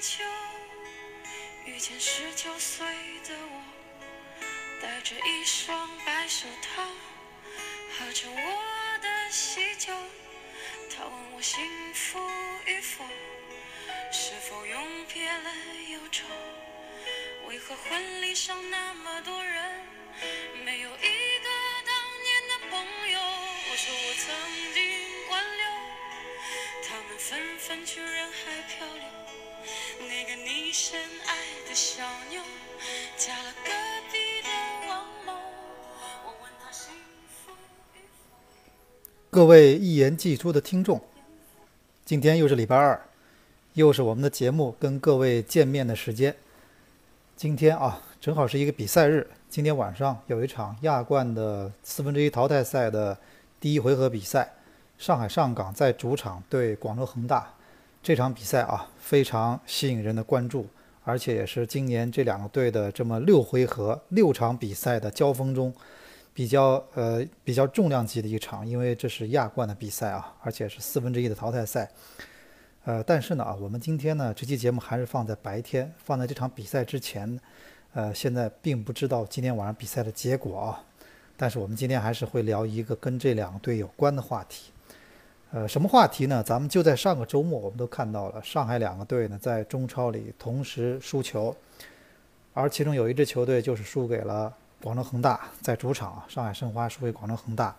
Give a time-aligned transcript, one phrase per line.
[0.00, 0.24] 秋，
[1.66, 2.86] 遇见十九岁
[3.28, 3.62] 的我，
[4.80, 6.82] 戴着一双白手套，
[7.98, 9.92] 喝着我的喜酒。
[10.88, 11.60] 他问我幸
[11.92, 12.18] 福
[12.64, 13.04] 与否，
[14.10, 15.54] 是否永别了
[15.90, 16.24] 忧愁？
[17.48, 19.59] 为何婚礼上那么多人，
[31.80, 32.38] 小妞，
[33.16, 33.70] 嫁了隔
[34.12, 34.50] 壁的。
[39.30, 41.00] 各位一言既出的听众，
[42.04, 43.00] 今天又是礼拜二，
[43.72, 46.36] 又是我们的节目跟各位见面的时间。
[47.34, 49.26] 今天啊，正好是一个比赛日。
[49.48, 53.16] 今天晚上有一场亚冠的四分之一淘汰赛的
[53.58, 54.52] 第一回合比赛，
[54.98, 57.54] 上海上港在主场对广州恒大。
[58.02, 60.66] 这场比赛啊，非常吸引人的关注，
[61.10, 65.74] 而且也是今年这两个队的这么六回合、六场比赛的交锋中。
[66.32, 71.90] 比较呃比较重量级的一场，因为这是亚冠的比赛啊，而且是四分之一的淘汰赛。
[72.84, 77.38] 呃，但是呢啊，我们今天呢这期节目还是放在白天，放在这场比赛之前。
[77.92, 80.82] 呃，现在并不知道今天晚上比赛的结果啊，
[81.36, 84.70] 但是我们今天还是会聊一个跟这两个队有关的话题。
[85.52, 86.42] 呃，什么话题呢？
[86.42, 91.54] 咱们就在上个周末，我们都看到了上海两个队呢在中超里同时输球，
[92.54, 94.54] 而其中有一支球队就是输给了。
[94.82, 97.76] 广州恒大在主场，上海申花输给广州恒大。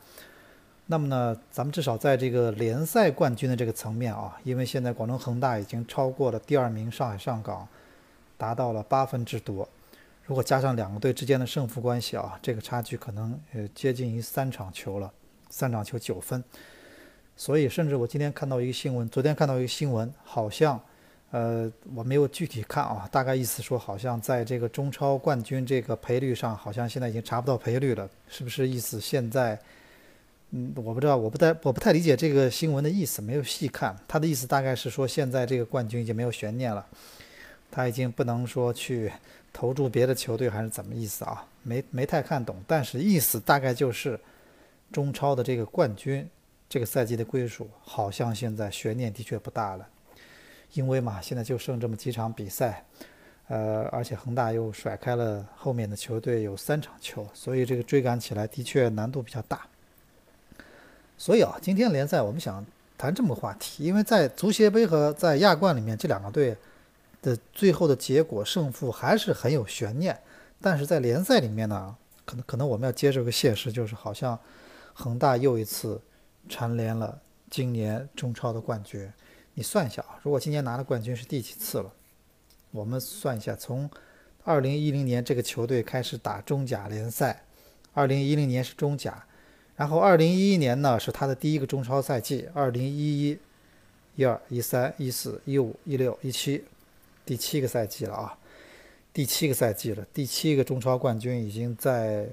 [0.85, 7.67] 那么呢，咱们至少在这个联赛冠军的这个层面啊，因为现在广州恒大已经超过了第二名上海上港，
[8.37, 9.67] 达到了八分之多。
[10.25, 15.11] 如果加上两个队之间的胜负关系啊，这个差距可能呃接近于三场球了，
[15.49, 16.43] 三场球九分。
[17.35, 20.79] 所以，甚至我今天看到一个新闻，昨天看到一个新闻，好像。
[21.33, 29.57] 呃，我没有具体看啊，大概意思说，好像在这个中超冠军这个赔率上，好像现在已经查不到赔率了，是不是意思现在？
[30.49, 33.97] 嗯，我不知道，我不太我不太理解这个新闻的意思，没有细看。
[34.09, 36.85] 他的意思大概是说，现在这个冠军已经没有悬念了，
[37.71, 39.09] 他已经不能说去
[39.53, 41.47] 投注别的球队，还是怎么意思啊？
[41.63, 44.19] 没没太看懂，但是意思大概就是
[44.91, 46.29] 中超的这个冠军
[46.71, 49.85] 这个赛季的归属，好像现在悬念的确不大了。
[50.71, 52.85] 因为嘛，现在就剩这么几场比赛，
[53.49, 59.67] 呃，而且恒大又甩开了后面的球队有三场球，所以这个追赶起来的确难度比较大。
[61.17, 62.65] 所以啊，今天联赛我们想
[62.97, 66.55] 谈这么个话题，因为在足协杯和在亚冠里面这两个队
[67.21, 70.17] 的最后的结果胜负还是很有悬念，
[70.61, 71.93] 但是在联赛里面呢，
[72.23, 74.39] 可能可能我们要接受个现实，就是好像
[74.93, 75.99] 恒大又一次
[76.49, 79.11] 蝉联了今年中超的冠军。
[79.53, 81.91] 你算一下啊，如果今年拿的冠军是第几次了？
[82.71, 83.89] 我们算一下，从
[84.45, 87.43] 二零一零年这个球队开始打中甲联赛，
[87.93, 89.25] 二零一零年是中甲，
[89.75, 93.39] 然后二零一一年呢是他的第一个中超赛季，二零一一、
[94.15, 96.63] 一二、一三、一四、一五、一六、一七，
[97.25, 98.37] 第七个赛季了啊，
[99.11, 102.29] 第七个赛季了，第七个中超冠军已经在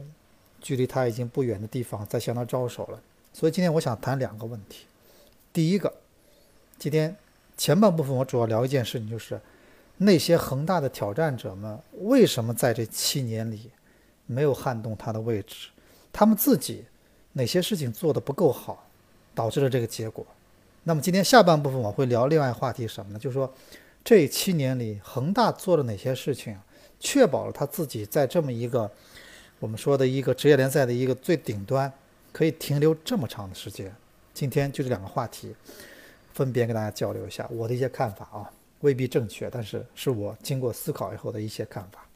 [0.61, 3.03] 距离他已经不远的地方在向他招手了。
[3.39, 4.87] 所以今天我想谈两个问题，
[5.53, 5.95] 第一个。
[6.77, 7.15] 今天
[7.57, 9.41] 前半部分我主要聊一件事情，就是
[9.99, 13.71] 那些恒大的挑战者们为什么在这七年里
[14.27, 15.69] 没有撼动他的位置？
[16.13, 16.85] 他们自己
[17.35, 18.89] 哪些事情做得不够好，
[19.37, 20.27] 导致了这个结果？
[20.83, 23.19] 那么今天下半部分我会聊另外话题什么呢？
[23.21, 23.55] 就是说
[24.03, 26.59] 这七年里恒大做了哪些事情，
[26.99, 28.91] 确保了他自己在这么一个
[29.61, 31.93] 我们说的一个职业联赛的一个最顶端
[32.39, 33.93] 可以停留这么长的时间？
[34.33, 35.53] 今天就这两个话题。
[36.33, 42.07] 分别跟大家交流一下我的一些看法啊，未必正确，但是是我经过思考以后的一些看法。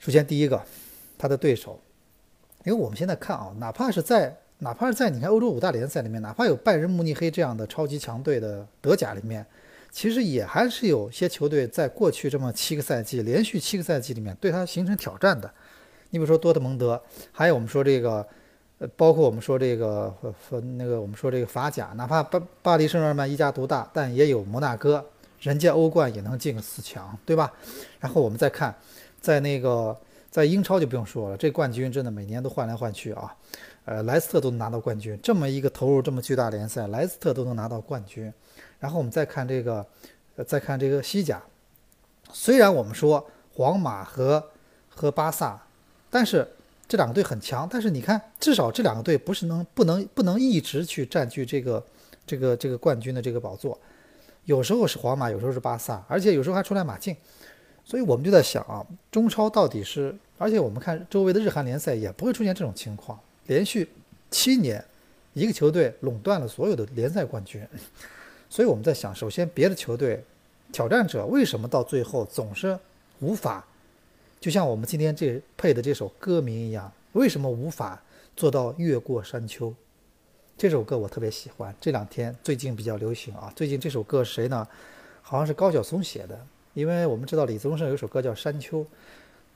[0.00, 0.60] 首先，第一个，
[1.16, 1.80] 他的对手，
[2.64, 9.46] 因为我们现在看啊，哪怕是在哪怕是在你看欧洲五大联赛里面，哪怕有拜仁慕尼黑这样的超级强队的德甲里面，
[9.92, 15.48] 其实也还是有些球队在过去这么七个赛季连续七个赛季里面对他形成挑战的。
[16.10, 17.00] 你比如说多特蒙德，
[17.30, 18.26] 还有我们说这个。
[18.96, 25.04] 包括我们说这个和那个，我们说这个法甲，哪怕巴巴黎圣日耳曼一家独大，但也有摩纳哥，
[25.38, 27.52] 人家欧冠也能进个四强，对吧？
[28.00, 28.74] 然后我们再看，
[29.20, 29.96] 在那个
[30.30, 33.32] 在英超就不用说了，这冠军真的每年都换来换去啊。
[33.84, 38.32] 呃，莱斯特都能拿到冠军，这么一个投入这么巨大联赛，莱斯特都能拿到冠军。
[38.80, 39.86] 然后我们再看这个，
[40.34, 41.40] 呃再看这个西甲，
[42.32, 43.24] 虽然我们说
[43.54, 44.42] 皇马和
[44.88, 45.62] 和巴萨，
[46.10, 46.48] 但是。
[46.92, 51.82] 这两个队很强，但是你看，至少这两个队不是能不能不能一直去占据这个
[52.26, 53.80] 这个这个冠军的这个宝座。
[54.44, 57.16] 有时候是皇马，有时候是巴萨，而且有时候还出来马竞。
[57.82, 60.14] 所以我们就在想啊，中超到底是？
[60.36, 63.88] 而且我们看周围的日韩联赛也不会出现这种情况，连续
[64.30, 64.84] 七年
[65.32, 67.66] 一个球队垄断了所有的联赛冠军。
[68.50, 70.22] 所以我们在想，首先别的球队
[70.70, 72.78] 挑战者为什么到最后总是
[73.20, 73.66] 无法，
[74.42, 78.02] 就像我们今天这配的这首歌名一样，为什么无法
[78.34, 79.72] 做到越过山丘？
[80.58, 83.52] 这首歌我特别喜欢，这两天最近比较流行啊。
[83.54, 84.66] 最近这首歌谁呢？
[85.20, 86.44] 好像是高晓松写的。
[86.74, 88.80] 因为我们知道李宗盛有首歌叫《山丘》，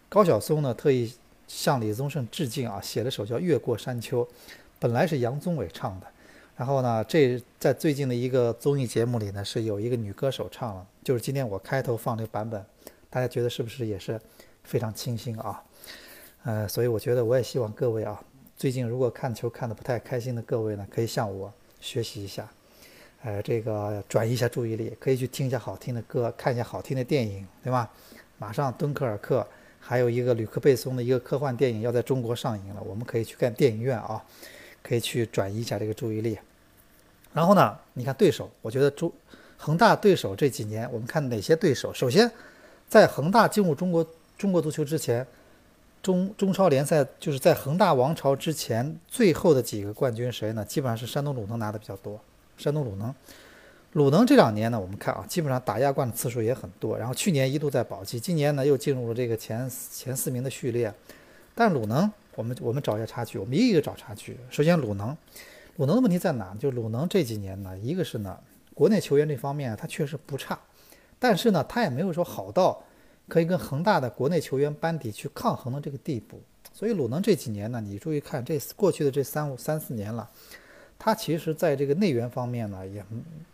[0.08, 1.12] 高晓松呢特意
[1.48, 4.24] 向李宗盛致敬啊，写了首叫《越过山丘》，
[4.78, 6.06] 本来是杨宗纬唱的，
[6.56, 12.64] 然后呢，这在最近的一个综艺节目里呢，是有一个女歌手唱了，就是今天我开头放这个版本，
[13.10, 14.20] 大家觉得是不是也是
[14.66, 15.62] 非常清新啊？
[16.44, 18.20] 呃，所以我觉得我也希望各位啊，
[18.56, 22.48] 最近如果看球看得不太开心的各位呢，可以向我学习一下。
[23.22, 27.90] 呃，这个转移一下注意力，可以去听一下好听的歌，看一下好听的电影，对吧？
[28.38, 29.40] 马上《敦刻尔克》
[29.80, 34.22] 还有一个吕克·贝松的一个科幻电影要在中国上映了，我们可以去看电影院啊，
[34.82, 36.38] 可以去转移一下这个注意力。
[37.32, 39.10] 然后呢，你看对手，我觉得中
[39.56, 41.92] 恒大对手这几年，我们看哪些对手？
[41.92, 42.30] 首先，
[42.88, 44.06] 在恒大进入中国
[44.38, 45.26] 中国足球之前，
[46.02, 50.64] 中中超联赛就是在恒大王朝之前最后的几个冠军谁呢？
[50.64, 52.20] 基本上是山东鲁能拿的比较多。
[52.58, 53.14] 山东鲁能，
[53.92, 56.96] 鲁能这两年呢，我们看啊，基本上打亚冠的次数也很多。
[56.98, 60.92] 然后去年一度在保级，今年呢又进入了这个前前四名的序列。
[61.54, 64.38] 但鲁能，我们我们找一下差距，我们一个一个找差距。
[64.50, 65.16] 首先，鲁能，
[65.76, 66.54] 鲁能的问题在哪？
[66.58, 68.38] 就鲁能这几年呢，一个是呢，
[68.74, 70.58] 国内球员这方面他确实不差，
[71.18, 72.82] 但是呢，他也没有说好到
[73.28, 76.40] 可以跟恒大的国内球员班底去抗衡的这个地步。
[76.72, 80.28] 所以鲁能这几年呢，你注意看这过去的这三五三四年了。
[80.98, 83.04] 他其实在这个内援方面呢，也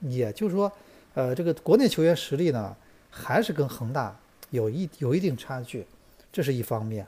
[0.01, 0.71] 也就是说，
[1.15, 2.75] 呃，这个国内球员实力呢，
[3.11, 4.17] 还是跟恒大
[4.51, 5.85] 有一有一定差距，
[6.33, 7.07] 这是一方面。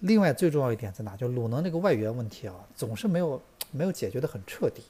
[0.00, 1.16] 另外最重要一点在哪？
[1.16, 3.40] 就鲁能这个外援问题啊，总是没有
[3.70, 4.82] 没有解决的很彻底。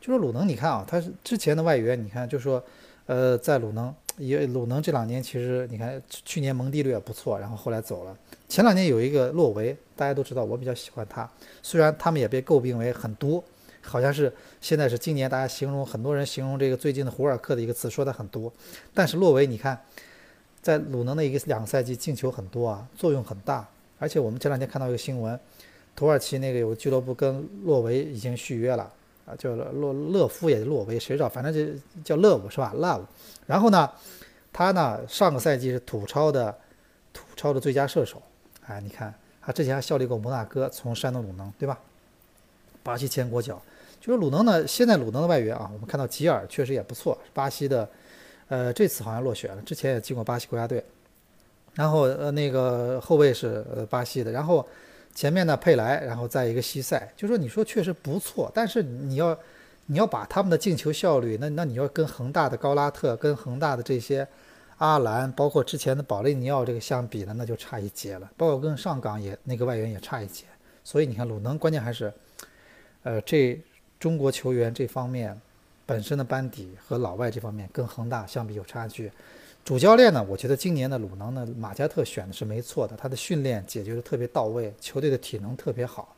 [0.00, 2.62] 就说鲁能，你看啊，他是之前的外援，你看就说，
[3.06, 8.16] 呃，在鲁能也鲁能这两年其实你看去年蒙蒂略也不错，然后后来走了。
[8.48, 11.28] 前两年有一个洛维，大家都知道，我比较喜欢他。
[11.62, 13.42] 虽然他们也被诟病为很多，
[13.82, 18.52] 好像是现在是今年大家形容很多人形容这个最近的胡尔克的一个词，说的很多。
[18.92, 19.80] 但是洛维，你看，
[20.60, 23.68] 在鲁能的一个两个赛季进球很多啊，作用很大。
[23.98, 25.38] 而且我们前两天看到一个新闻，
[25.94, 28.92] 土耳其那个有俱乐部跟洛维已经续约了
[29.28, 31.28] 啊，叫洛勒夫也是洛维，谁知道？
[31.28, 33.02] 反正就叫勒夫是吧？Love。
[33.46, 33.90] 然后呢，
[34.52, 36.56] 他呢上个赛季是土超的
[37.12, 38.22] 土超的最佳射手。
[38.66, 41.78] 哎，你看，他之前还效力过摩纳哥，从山东鲁能，对吧？
[42.82, 43.60] 巴西前国脚，
[44.00, 44.66] 就是鲁能呢。
[44.66, 47.88] 现在鲁能的外援啊，我们看到吉尔确实也不错，巴西的，
[48.48, 50.82] 呃，这次好像落选了，之前也进过巴西国家队。
[51.74, 54.66] 然后呃，那个后卫是呃巴西的，然后
[55.18, 59.36] 前面呢佩莱，然后再一个西塞，就说你说确实不错，但是你要
[59.86, 64.24] 你要把他们的进球效率，那那你要跟恒大的高拉特，跟恒大的这些。
[64.76, 68.30] 阿兰，包括之前的保利尼奥这个相比呢，那就差一截了。
[68.36, 70.44] 包括跟上港也那个外援也差一截。
[70.84, 72.12] 所以你看鲁能，关键还是，
[73.02, 73.60] 呃，这
[73.98, 75.36] 中国球员这方面
[75.84, 79.10] 本身的班底和老外这方面跟恒大相比有差距。
[79.64, 86.14] 主教练呢，我觉得今年的鲁能呢，马加特选的是没错的，他的训练解决的特别到位，球队的体能特别好。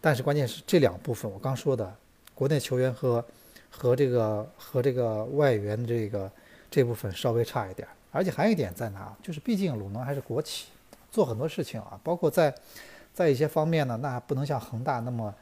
[0.00, 1.94] 但是关键是这两部分，我刚说的，
[2.34, 3.24] 国内球员和
[3.70, 6.30] 和这个和这个外援这个。
[6.74, 10.68] 这部分稍微差一点，而且还有一点在哪，就是毕竟鲁能还是国企，
[11.10, 12.54] 做很多事情啊，包括在
[13.12, 15.34] 在一些方面呢，那不能像恒大那么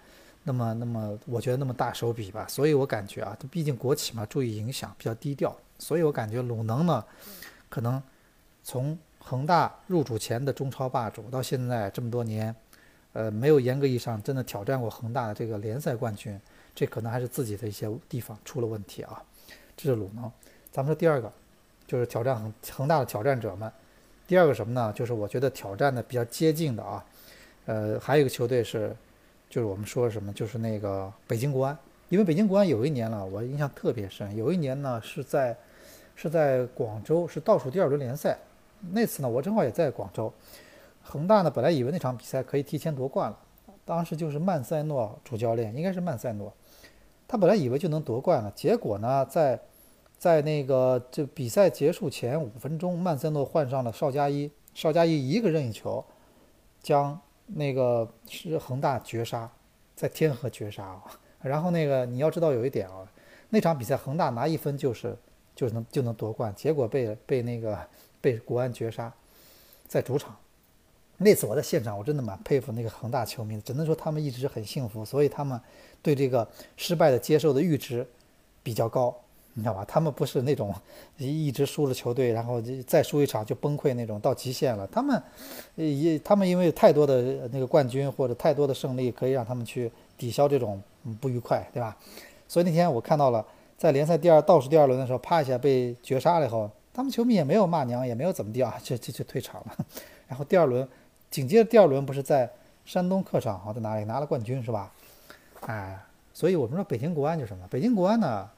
[0.43, 2.45] 那么那么，我觉得那么大手笔吧。
[2.49, 5.57] 所以我感觉啊，毕竟国企嘛，注意影响，比较低调。
[5.81, 7.05] 所以我感觉鲁能呢，
[7.69, 8.01] 可能
[8.63, 12.55] 从恒大入主前的中超霸主到现在这么多年，
[13.15, 16.39] 呃，没有严格意义上真的挑战过恒大的这个联赛冠军，
[16.75, 19.21] 这可能还是自己的一些地方出了问题啊。
[19.77, 20.31] 这是鲁能。
[20.71, 21.33] 咱们说第二个，
[21.87, 23.73] 就是挑战恒恒大的挑战者们。
[24.29, 24.93] 第二个什么呢？
[24.95, 27.05] 就是我觉得挑战的比较接近的啊，
[27.67, 28.95] 呃，还有一个球队是，
[29.49, 31.77] 就是我们说什么，就是那个北京国安。
[32.11, 34.37] 因为北京国安有一年了，我印象特别深。
[34.37, 35.57] 有一年呢是在
[36.21, 38.37] 是在广州，是倒数第二轮联赛。
[38.91, 40.31] 那次呢，我正好也在广州。
[41.01, 43.39] 恒大呢本来以为那场比赛可以提前夺冠了，
[43.87, 46.53] 当时就是曼塞诺主教练，应该是曼塞诺，
[47.27, 49.59] 他本来以为就能夺冠了，结果呢在
[50.19, 56.05] 在那个就比赛结束前五分钟，曼塞诺换上了邵佳一，邵佳一一个任意球，
[56.83, 59.51] 将那个是恒大绝杀，
[59.97, 61.05] 在天河绝杀啊。
[61.41, 63.11] 然后那个你要知道有一点啊，
[63.49, 65.17] 那场比赛恒大拿一分就是
[65.61, 67.79] 就能就能夺冠，结果被被那个
[68.19, 69.13] 被国安绝杀，
[69.87, 70.35] 在主场。
[71.19, 75.61] 那次我在现场，我真的蛮佩服那个恒大球迷，只能说他们一直很幸福，所以他们
[76.01, 76.49] 对这个
[76.79, 78.07] 失败的接受的阈值
[78.63, 79.15] 比较高，
[79.53, 79.85] 你知道吧？
[79.85, 80.75] 他们不是那种
[81.19, 84.87] 一直输了球队，然后再输一场就崩溃那种到极限了。
[84.87, 85.23] 他们
[85.75, 90.83] 也他们因为太多的那个冠军或者太多的胜利，可以让他们去抵消这种
[91.21, 91.95] 不愉快，对吧？
[92.49, 93.47] 所以那天我看到了，
[93.81, 99.87] 在联赛第二倒数第二轮的时候，啪一下被绝杀了以后，他们球迷也没有骂娘，也没有怎么地啊，就就就退场了。
[100.29, 100.87] 然后第二轮。
[101.31, 102.51] 紧接着第二轮不是在
[102.85, 104.93] 山东客场好在哪里拿了冠军是吧？
[105.61, 105.97] 哎，
[106.35, 107.65] 所以我们说北京国安就什么？
[107.71, 108.51] 北京国安呢？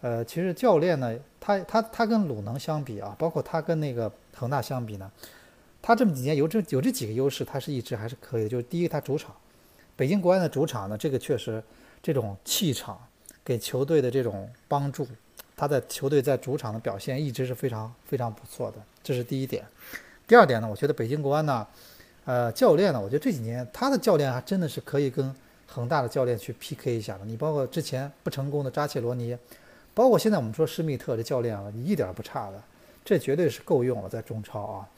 [0.00, 5.10] 呃，其实教练呢，他他他跟鲁能相比啊，包括他跟那个恒大相比呢，
[5.80, 8.48] 他这么几年有这有这几个优势，他是一直还是可以的。
[8.48, 9.32] 就是第一，他主场，
[9.94, 11.62] 北京国安的主场呢，这个确实
[12.02, 13.00] 这种气场
[13.46, 15.06] 给球队的这种帮助，
[15.56, 19.64] 他在球队在主场的表现一直是非常非常不错的，这是第一点。
[20.26, 21.64] 第二点呢，我觉得北京国安呢。
[22.24, 23.00] 呃，教练呢？
[23.00, 25.32] 我觉得这几年他的教练还真的是可以跟
[25.64, 27.24] 恒大的教练去 PK 一下的。
[27.24, 29.38] 你包括之前不成功的扎切罗尼，
[29.94, 32.60] 包括现在我们说施密特这教练啊，你一点不差的，
[33.04, 34.88] 这绝对是够用了在中超啊。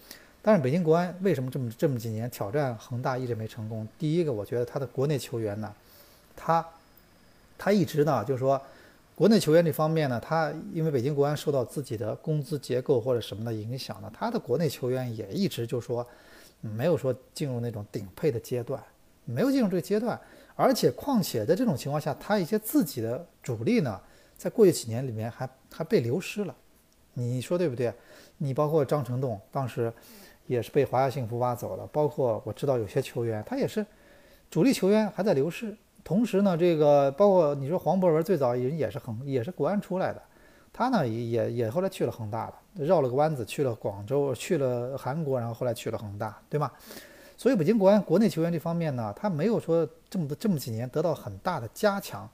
[0.40, 3.86] 但是北京国安为什么这么这么几年挑战恒大一直没成功？
[3.98, 5.70] 第一个，我觉得他的国内球员呢，
[6.34, 6.66] 他
[7.58, 8.58] 他一直呢，就是说
[9.14, 16.06] 国内球员这方面呢，他因为北京国安受到自己的工资结构或者什么的影响呢，他的国内球员也一直就说。
[16.60, 18.82] 没有说进入那种顶配的阶段，
[19.24, 20.20] 没有进入这个阶段，
[20.56, 24.00] 而且况且在这种情况下，他一些自己的主力呢，
[24.36, 26.56] 在过去几年里面还还被流失了，
[27.14, 27.94] 你说对不对？
[28.38, 29.92] 你包括张成栋当时
[30.48, 33.86] 也是被华夏幸福挖走了，包括我知道有些球员他也是
[34.50, 35.72] 主力球员还在流失，
[36.08, 40.22] 同时呢，这个包括你说黄博文最早也也是很也是国安出来的。
[40.72, 46.72] 他呢也也后来去了恒大了，绕了个弯子去了广州，去了韩国，然后后来去了恒大，对吗？
[47.36, 52.26] 所以北京国安国内球员这方面呢，他没有说这么多这么几年得到很大的加强，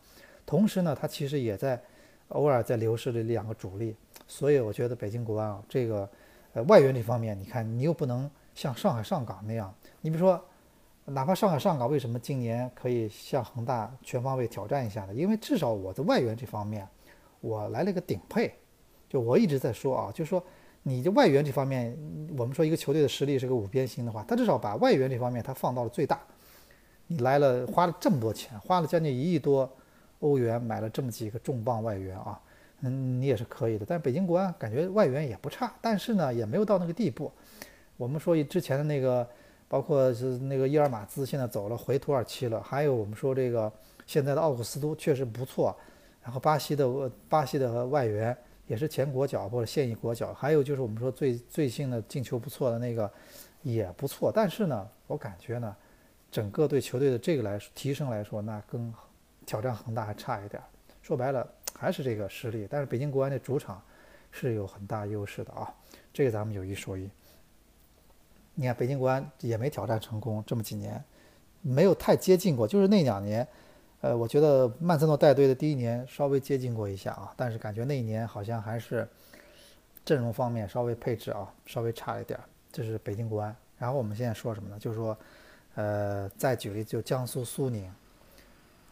[0.46, 1.82] 同时呢，他其实也在
[2.28, 3.96] 偶尔在流失这两个主力，
[4.28, 6.08] 所以我觉得北京国安啊，这个
[6.52, 10.40] 呃外援这方面，你看你又不能像上海上港那样，你比如说，
[11.06, 15.14] 哪怕上海上港为什么今年可以向恒大全方位挑战一下呢？
[15.14, 16.86] 因为至少我的外援这方面。
[17.40, 18.54] 我来了个顶配，
[19.06, 20.42] 就我一直在说啊，就是说
[20.82, 21.94] 你的外援这方面，
[22.38, 26.18] 我们说一个球队的实力是个五边形的话，他至少把外援这方面他放到了最大。
[27.06, 29.70] 你来了，花了这么多钱，花了将近一亿多
[30.20, 32.40] 欧元买了这么几个重磅外援啊，
[32.80, 33.84] 嗯，你也是可以的。
[33.86, 37.30] 但是北京国安感觉外援也不差，但是呢也没有到那个地步。
[37.98, 39.28] 我们说之前的那个，
[39.74, 43.72] 包括是那个伊尔马兹现在走了回土耳其了，还有我们说这个
[44.06, 45.76] 现在的奥古斯都确实不错。
[46.22, 48.36] 然后巴西的巴西的外援
[48.68, 53.10] 也是前国脚或者现役国脚，还有就是我们说最最新的进球不错的那个
[53.62, 55.74] 也不错，但是呢，我感觉呢，
[56.30, 58.94] 整个对球队的这个来提升来说，那跟
[59.44, 60.62] 挑战恒大还差一点。
[61.02, 61.44] 说白了
[61.76, 63.82] 还是这个实力，但是北京国安的主场
[64.30, 65.68] 是有很大优势的啊，
[66.12, 67.10] 这个咱们有一说一。
[68.54, 71.02] 你看北京国安也没挑战成功，这么几年
[71.62, 73.46] 没有太接近过，就是那两年。
[74.00, 79.08] 呃，我觉得曼森诺带队的第一年稍微接近过一下啊，但是感觉那一年好像还是
[80.04, 82.38] 阵容方面稍微配置啊稍微差一点。
[82.70, 83.56] 这是北京国安。
[83.78, 84.76] 然后我们现在说什么呢？
[84.78, 85.16] 就是说，
[85.74, 87.90] 呃，再举例就江苏苏宁。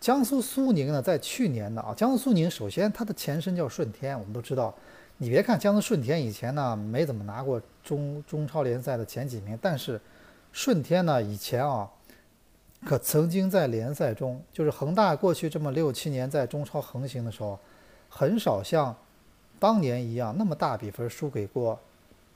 [0.00, 4.74] 江苏苏宁呢，在去年的啊，江苏苏宁首先它的前身叫顺天，我们都知道。
[5.18, 10.00] 你别看江苏顺天以前呢没怎么拿过中中超联赛的前几名，但是
[10.52, 11.90] 顺天呢以前啊。
[12.84, 17.56] 可曾经在联赛中，就是恒大过去这么六七年在中超横行的时候，
[18.08, 18.92] 很少像
[19.60, 21.78] 当年一样那么大比分输给过，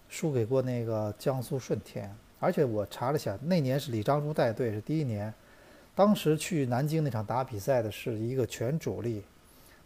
[0.09, 2.15] 输给过那个江苏舜天。
[2.39, 5.35] 而且我查了一下，那年是李章洙带队是第一年，
[5.97, 9.25] 当时去南京那场打比赛的是一个全主力，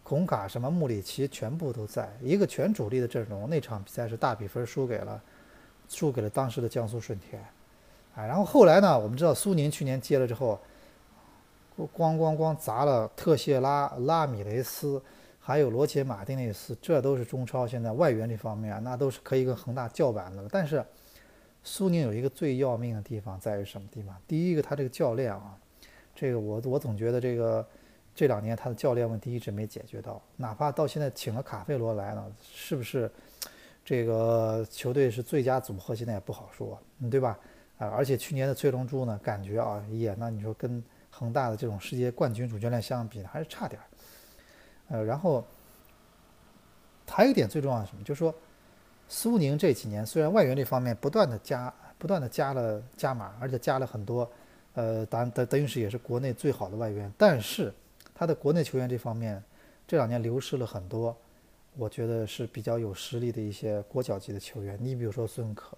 [0.03, 5.19] 孔卡什么穆里奇全部都在，一个全主力的阵容，那场比赛是大比分输给了，
[5.91, 7.43] 输给了当时的江苏舜天。
[8.15, 8.97] 哎，然后后来呢？
[8.97, 10.57] 我们知道苏宁去年接了之后，
[11.77, 15.01] 咣咣咣砸了特谢拉、拉米雷斯，
[15.39, 20.45] 还有罗杰马丁内斯，这都是中超现在外援这方面，那都是可以跟恒大叫板的。
[20.49, 20.83] 但是
[21.63, 24.15] 苏宁有一个最要命的地方在于什么地方？
[24.27, 25.57] 第一个，他这个教练啊，
[26.15, 27.65] 这个我我总觉得这个
[28.13, 33.09] 这两年他的教练问题一直没解决到，哪怕到现在请了卡费罗来了，是不是
[33.83, 37.37] 这个球队是最佳组合，现在也不好说，对吧？
[37.77, 43.85] 啊，而且去年的崔龙珠呢，感觉啊也那你说跟恒大的这种世界冠军主教练相比，还是差点儿。
[44.89, 45.43] 呃，然后
[47.07, 48.03] 还有一点最重要的什么？
[48.03, 48.33] 就是说，
[49.09, 54.29] 苏宁这几年虽然外援这方面不断的加，不断的加了加码，而且加了很多，
[54.75, 57.73] 呃，等等等于是也是国内最好的外援，但是
[58.13, 59.43] 他的国内球员这方面
[59.87, 61.17] 这两年流失了很多，
[61.75, 64.77] 我觉得是比较有实力的一些国脚级的球员。
[64.81, 65.77] 你比如说孙可，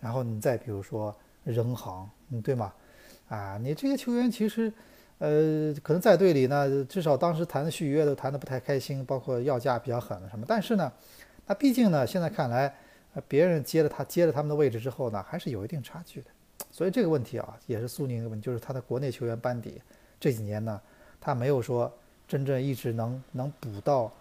[0.00, 2.72] 然后你再比如说任航，嗯，对吗？
[3.28, 4.72] 啊，你这些球员其实。
[5.18, 10.44] 呃，可能在队里呢，至少当时谈的续约都谈的不太开心，包括要价比较狠什么。
[10.48, 10.92] 但是呢，
[11.46, 12.74] 那毕竟呢，现在看来，
[13.28, 16.26] 别人接了他接了他们的位置之后呢，还是有一定差距的。
[16.72, 19.80] 所以这个问题啊，也是苏宁的问题，就是他的国内球员班底
[20.18, 20.80] 这几年呢，
[21.20, 21.92] 他没有说
[22.26, 24.12] 真正一直能能补到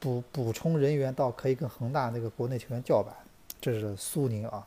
[0.00, 3.14] 补补充人员到可以跟恒大那个国内球员叫板，
[3.60, 4.66] 这是苏宁啊，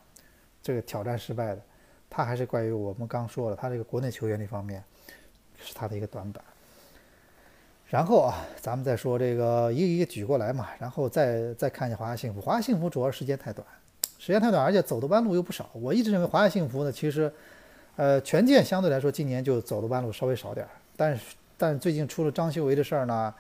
[0.62, 1.62] 这个挑战失败的。
[2.10, 4.84] 他还是关于我们刚说了，他这个国内球员这方面。
[5.62, 6.42] 是他的一个短板。
[7.90, 12.40] 然后啊，咱们再说这个一个一个举过来嘛，然后再再看一下华夏幸福。
[12.40, 13.68] 华夏幸福主要时间太短，
[14.18, 15.70] 时间太短，而且走的弯路又不少。
[15.74, 17.30] 我一直认为华夏幸福呢，其实，
[17.98, 20.70] 呃，权健相对来说今年就走的弯路稍微少点儿。
[20.96, 23.36] 但是，但是最近出了张修为的事儿呢，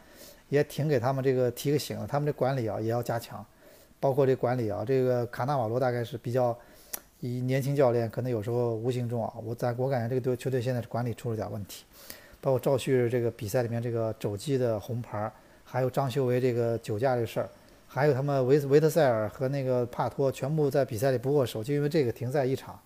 [0.49, 3.45] 也挺给他们这个提个醒，他们这管理啊也要加强，
[3.99, 6.57] 包括这管理啊，这个卡纳瓦罗大概是比较。
[7.21, 11.83] 以年轻教练可能有时候无形中啊，我在我感觉这个队球队现在是管理出了点问题，
[12.39, 15.29] 包括赵旭这个比赛里面这个肘击的红牌，
[15.65, 17.49] 还有张修为这个酒驾这事儿，
[17.89, 22.79] 还有他们维维特塞尔和那个帕托全部在比赛里不握手，就因为这个停赛一场，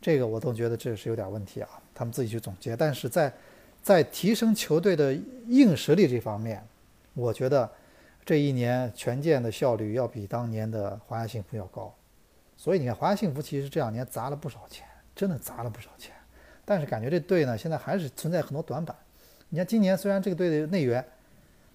[0.00, 2.76] 这个我都觉得这是有点问题啊，他们自己去总结。
[2.76, 3.32] 但是在
[3.82, 5.12] 在提升球队的
[5.48, 6.62] 硬实力这方面，
[7.14, 7.70] 我觉得
[8.24, 11.94] 这一年权健的效率要比当年的华夏幸福要高。
[12.56, 16.12] 所以你看，华夏幸福其实这两年砸了不少钱，真的砸了不少钱。
[16.64, 18.96] 但是感觉这队呢，现在还是存在很多短板。
[19.50, 21.04] 你看今年虽然这个队的内援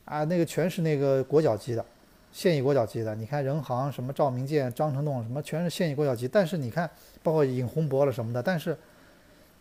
[0.05, 1.85] 啊，那个全是那个国脚级的，
[2.31, 3.13] 现役国脚级的。
[3.13, 6.27] 你看任航、什么赵明剑、张成栋什么，全是现役国脚级。
[6.27, 6.89] 但是你看，
[7.21, 8.75] 包括尹洪博了什么的，但是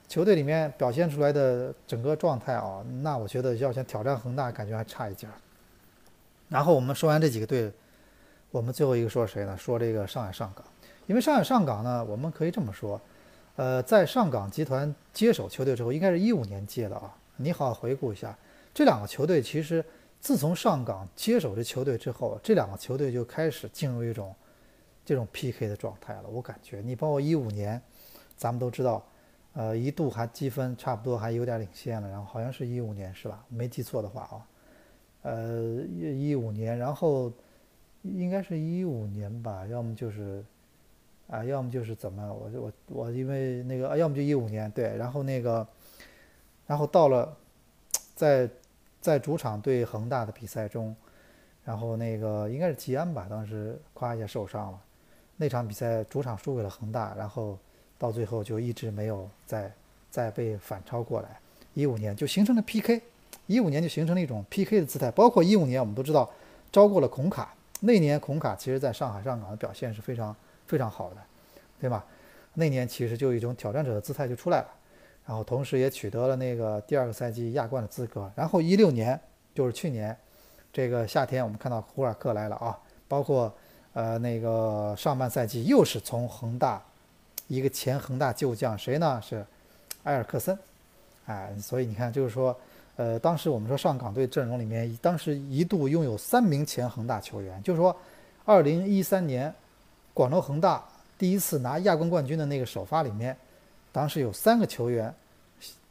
[0.08, 5.32] 球队里面表现出来的整个状态啊，那我觉得要想挑战恒大，感觉还差一截儿。
[6.48, 7.72] 然后我们说完这几个队，
[8.50, 9.56] 我们最后一个说谁呢？
[9.56, 10.64] 说这个上海上港。
[11.06, 13.00] 因为上海上港呢，我们可以这么说，
[13.56, 17.14] 呃，在上港集团接手球队之后，应该是一五年接的啊。
[17.36, 18.36] 你好好回顾一下，
[18.74, 19.84] 这两个球队其实
[20.20, 24.34] 自从上港接手这球队之后，这两个球队就开始进入一种
[25.04, 26.24] 这种 PK 的状态了。
[26.28, 27.80] 我感觉，你包括一五年，
[28.36, 29.02] 咱们都知道，
[29.54, 33.42] 呃，一度还积分差不多还有点领先了，然后好像是一五年是吧？
[33.48, 34.44] 没记错的话啊，
[35.28, 37.32] 呃，一五年，然后
[38.02, 40.44] 应该是一五年吧，要么就是。
[41.30, 45.68] 啊，要么就是怎么，我我我因为那个，要么就一五年对，然后那个，
[46.66, 47.36] 然后到了，
[48.14, 48.48] 在
[48.98, 50.96] 在主场对恒大的比赛中，
[51.66, 54.80] 然后那个应该是吉安吧，当时夸一下受伤了，
[55.36, 57.58] 那场比赛主场输给了恒大，然后
[57.98, 59.70] 到最后就一直没有再
[60.10, 61.38] 再被反超过来，
[61.74, 63.02] 一五年就形成了 PK，
[63.48, 66.30] 一五年就形成了一种 PK 的姿态，包括一五年我们都知道
[66.70, 70.36] 招过了孔卡，那年孔卡其实在上海上港的表现是非常。
[70.68, 71.16] 非常好的，
[71.80, 72.04] 对吧？
[72.52, 74.68] 那年其实就一种挑战者的姿态就出来了，
[75.26, 78.30] 然后同时也取得了那个第二个赛季亚冠的资格。
[78.36, 79.18] 然后一六年
[79.54, 80.14] 就是去年
[80.70, 83.50] 这个夏天，我们看到胡尔克来了啊，包括
[83.94, 86.82] 呃那个上半赛季又是从恒大
[87.46, 89.18] 一个前恒大旧将谁呢？
[89.22, 89.42] 是
[90.02, 90.58] 埃尔克森，
[91.24, 92.54] 哎，所以你看就是说，
[92.98, 97.96] 呃，当时我们说上港队阵容里面，当时一度拥有三名前恒大球员，就是说
[98.44, 99.54] 二零一三年。
[100.14, 100.82] 广州恒大
[101.16, 103.36] 第一次拿亚冠冠军的那个首发里面，
[103.92, 105.14] 当时有三个球员，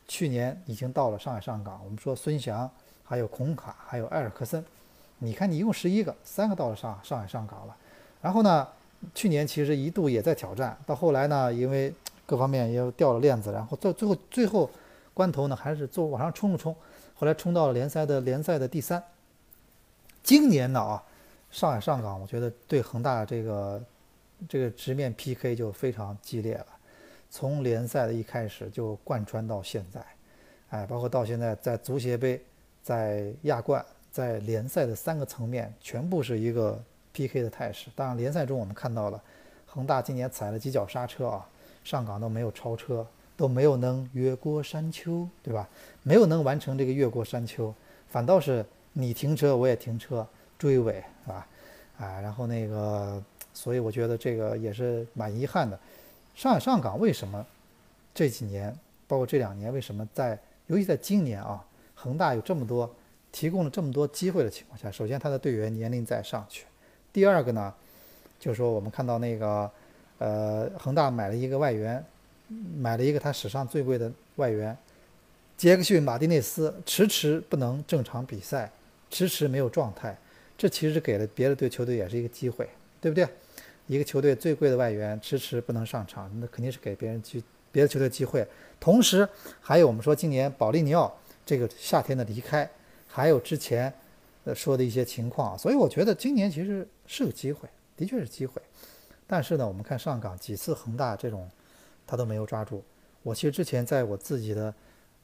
[0.06, 1.80] 去年已经到了上海上港。
[1.86, 2.70] 我们说孙祥，
[3.06, 4.62] 还有孔卡，还有埃尔克森。
[5.20, 7.76] 你看，你一共十一个，三个到了上上海上港了。
[8.22, 8.68] 然后呢，
[9.16, 11.94] 去年其实一度也在挑战，到后来呢，因为
[12.26, 14.70] 各方面也掉了链子，然后到最后最后
[15.14, 16.76] 关头呢，还是做往上冲了冲，
[17.18, 19.04] 后来冲到了联赛的联赛的第三。
[20.24, 21.04] 今年呢啊，
[21.52, 23.82] 上海上港，我觉得对恒大这个。
[24.48, 26.68] 这个直面 PK 就非常激烈了，
[27.28, 30.06] 从联赛的一开始就贯穿到现在，
[30.70, 32.40] 哎，包括到现在在足协杯、
[32.84, 36.80] 在亚冠、在联赛的三个层面，全部是一个
[37.14, 37.90] PK 的态势。
[37.96, 39.20] 当然，联赛中我们看到了
[39.66, 41.50] 恒大今年踩了几脚刹车啊，
[41.84, 43.04] 上港都没有超车，
[43.38, 45.70] 都没有能越过山丘，对吧？
[46.04, 47.74] 没有能完成这个越过山丘，
[48.10, 50.28] 反倒是你停车我也停车
[50.60, 51.48] 追尾，是吧？
[52.00, 53.24] 啊，然后那个。
[53.54, 55.80] 所以我觉得这个也是蛮遗憾的。
[56.36, 57.44] 上海上港为什么
[58.14, 58.72] 这几年，
[59.08, 62.88] 包括这两年，为什么在，尤其在今年啊，恒大有这么多
[63.32, 66.68] 提供了这么多机会的情况下，首先他的队员年龄在上去，
[67.12, 67.74] 第二个呢，
[68.40, 69.72] 就是说我们看到那个
[70.20, 72.06] 呃恒大买了一个外援，
[72.48, 74.78] 买了一个他史上最贵的外援，
[75.58, 78.72] 杰克逊马丁内斯迟迟不能正常比赛，
[79.10, 80.18] 迟迟没有状态，
[80.58, 82.70] 这其实给了别的队球队也是一个机会，
[83.02, 83.28] 对不对？
[83.88, 88.46] 一个球队最贵的外援迟迟不能上场，那肯定是给别人去别的球队机会。
[88.80, 89.28] 同时，
[89.62, 92.70] 还有我们说今年保利尼奥这个夏天的离开，
[93.08, 93.92] 还有之前
[94.44, 98.62] 呃说的一些情况，所以我觉得今年其实是个机会，的确是机会。
[99.26, 101.50] 但是呢，我们看上港几次恒大这种
[102.08, 102.84] 他都没有抓住。
[103.22, 104.74] 我其实之前在我自己的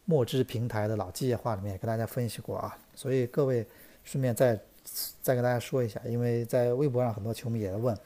[0.05, 3.65] 墨汁平台的老季业话里面也跟大家分析过啊，所以各位
[4.03, 4.59] 顺便再
[5.21, 7.97] 再跟大家说一下，因为在微博上很多球迷也在问。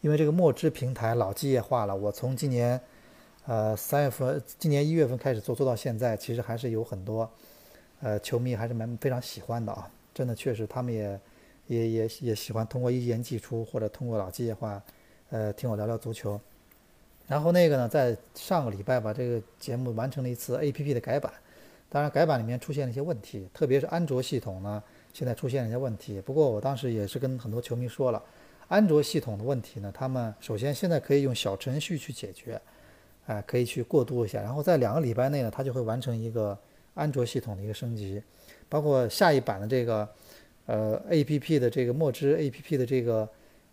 [0.00, 2.80] 因为这个墨汁平台老机业化了，我从今年，
[3.46, 7.30] 呃三月份，今年一月份开始做，做到现在，其实还是有很多，
[8.00, 11.20] 呃球迷还是蛮非常喜欢的啊，真的确实他们也
[11.68, 14.82] 也也也喜欢通过一言既出或者通过老机业化，
[15.30, 16.40] 呃听我聊聊足球。
[17.32, 21.32] 然后那个呢，在上个礼拜把这个节目完成了一次 APP 的改版，
[21.88, 24.82] 当然改版里面出现了一些问题，特别是安卓系统呢，
[25.14, 26.20] 现在出现了一些问题。
[26.20, 28.22] 不过我当时也是跟很多球迷说了。
[28.68, 29.90] 安卓系统的问题呢？
[29.94, 32.60] 他们首先现在可以用小程序去解决，
[33.24, 36.58] 哎，可以去过渡一下，然后在两个礼拜内呢，它就会完成一个
[36.92, 38.22] 安卓系统的一个升级，
[38.68, 40.06] 包括下一版的这个
[40.66, 43.28] 呃 APP 的这个墨汁 APP 的这个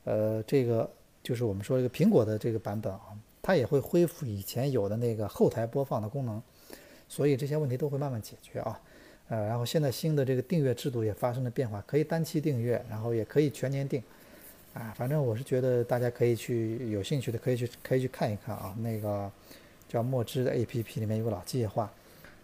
[0.06, 0.89] 呃这个
[1.22, 3.02] 就是我们说这个苹果的这个版本啊，
[3.49, 6.39] 它也会恢复以前有的那个后台播放的功能，
[7.07, 8.79] 所以这些问题都会慢慢解决啊，
[9.27, 14.03] 呃，然后现在新的这个订阅制度也发生了变化，可以单期订阅，然后也可以全年订。
[14.75, 19.31] 啊，反正我是觉得大家可以去有兴趣的可以去可以去看一看啊，那个
[19.88, 21.91] 叫墨汁的 A P P 里面有个老计划。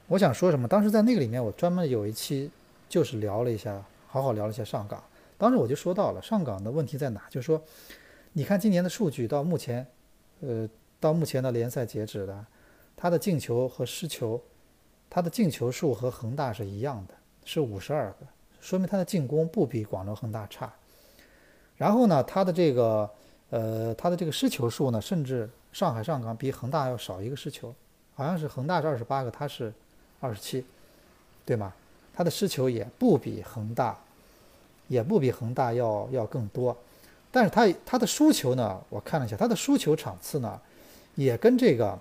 [0.08, 0.68] 我想说什么？
[0.68, 2.50] 当时在那个里面，我专门有一期
[2.90, 5.04] 就是聊了一下，好好聊了一下上港。
[5.38, 7.62] 当时我就说到了上港的问题在哪，就是说，
[8.34, 9.86] 你看今年的数据到目前，
[10.42, 10.68] 呃，
[11.06, 12.46] 到目前的联赛截止的，
[12.98, 14.42] 他的进球和失球，
[15.08, 17.14] 他的进球数和恒大是一样的，
[17.44, 18.26] 是五十二个，
[18.60, 20.74] 说明他的进攻不比广州恒大差。
[21.78, 23.08] 然后呢，他的这个，
[23.52, 27.72] 呃，他的这个失球数呢，甚至上海上港比恒大要少一个失球，
[28.16, 29.72] 好像是恒大是二十八个，他是
[30.20, 30.66] 二十七，
[31.46, 31.72] 对吗？
[32.16, 33.96] 他的失球也不比恒大，
[34.88, 36.76] 也不比恒大要要更多，
[37.30, 40.60] 但是他他的输球呢，我看了一下，他的输球场次呢，
[41.16, 41.98] 也跟这个，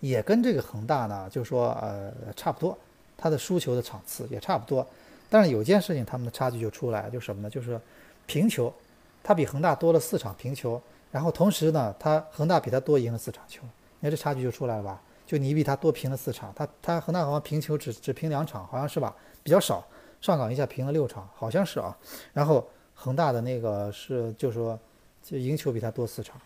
[0.00, 2.76] 也跟这个恒大呢，就说呃差不多，
[3.16, 4.86] 他的输球的场次也差不多，
[5.28, 7.50] 但是有件事情他们的差距就出来，就什么呢？
[7.50, 7.80] 就是。
[8.24, 8.72] 平球，
[9.20, 13.60] 他比恒大多了四场平球，然后同时呢，他恒大比他多赢了四场球，
[13.98, 15.02] 你看这差距就出来了吧？
[15.26, 19.14] 就你比他多平了四场，他他恒大好像平球只只平两场，好像是吧？
[19.42, 19.84] 比较少，
[20.20, 21.94] 上港一下平了六场，好像是啊。
[22.32, 22.64] 然后
[22.94, 24.78] 恒大的那个是就说
[25.20, 26.40] 就赢球比他多四场，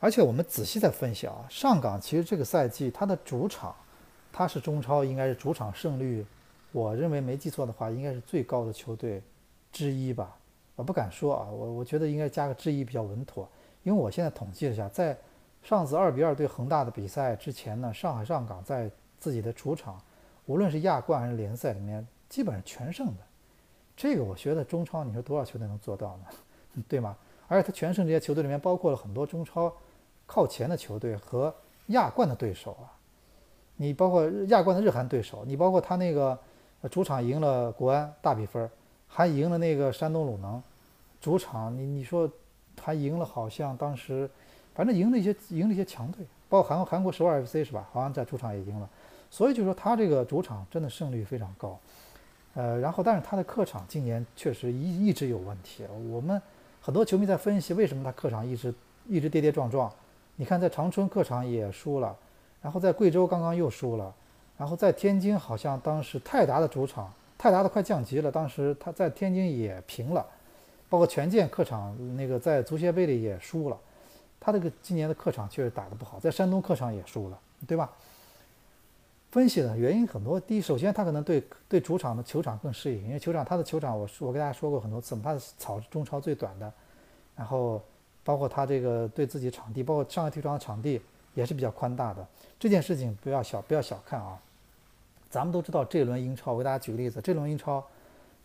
[0.00, 3.76] 而且我们仔细再分析啊，上港其实这个赛季它的主场，
[4.32, 6.24] 它是中超应该是主场胜率，
[6.72, 9.22] 我认为没记错的话，应该是最高的球队
[9.70, 10.34] 之一吧。
[10.74, 13.46] 我不敢说啊，我我觉得应该加个之一比较稳妥，
[13.82, 15.14] 因为我现在统计了一下，在
[15.62, 20.00] 上次二比二对恒大的比赛之前呢，上海上港在自己的主场，
[20.46, 23.22] 无论是亚冠还是联赛里面，基本上全胜的。
[23.94, 26.82] 这个我觉得中超你说多少球队能做到呢？
[26.88, 27.14] 对吗？
[27.46, 29.70] 而且他全胜这些球队里面包括了很多中超
[30.32, 31.52] 靠前的球队和
[31.86, 32.86] 亚冠的对手啊，
[33.74, 36.38] 你包括亚冠的日韩对手，你包括他那个
[36.88, 38.70] 主场赢了国安大比分，
[39.08, 40.62] 还赢了那个山东鲁能。
[41.20, 42.30] 主场，你你说
[42.76, 44.30] 他赢了，好像当时
[44.72, 47.88] 反正赢了一些赢了一些强队，包括韩国韩国首尔 FC 是吧？
[47.90, 48.88] 好像在主场也赢了，
[49.32, 51.76] 所以就说他这个主场真的胜率非常高。
[52.54, 55.84] 呃，然后但是他的客场今年确实一一直有问题。
[56.08, 56.40] 我们
[56.80, 58.72] 很多球迷在分析为什么他客场一直
[59.08, 59.92] 一直跌跌撞撞。
[60.40, 62.16] 你看在长春客场也输了，
[62.62, 64.10] 然后在贵州刚刚又输了，
[64.56, 70.26] 然后在天津好像当时泰达的主场，泰达的快降级了，当时他在天津也平了。
[70.88, 73.78] 包括权健客场那个在足协杯里也输了，
[74.40, 77.92] 他这个今年的客场确实打得不好，在山东客场也输了，对吧？
[79.30, 86.72] 分析的原因很多，第一，首先他可能对对主场的球场更适应，因为球场他的球场，我我跟大家说过很多次，他的草中超最短的，
[87.36, 87.82] 然后
[88.24, 91.00] 包括他这个对自己场地，包括上海体育场的场地
[91.34, 92.26] 也是比较宽大的，
[92.58, 94.38] 这件事情不要小不要小看啊。
[95.30, 97.84] 咱们都知道这一轮英超，我给大家举个例子，这轮英超。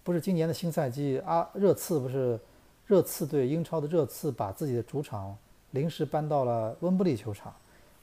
[0.03, 2.39] 不是今年的新赛季啊，热刺不是
[2.85, 5.35] 热刺对英超的热刺把自己的主场
[5.71, 7.51] 临时搬到了温布利球场，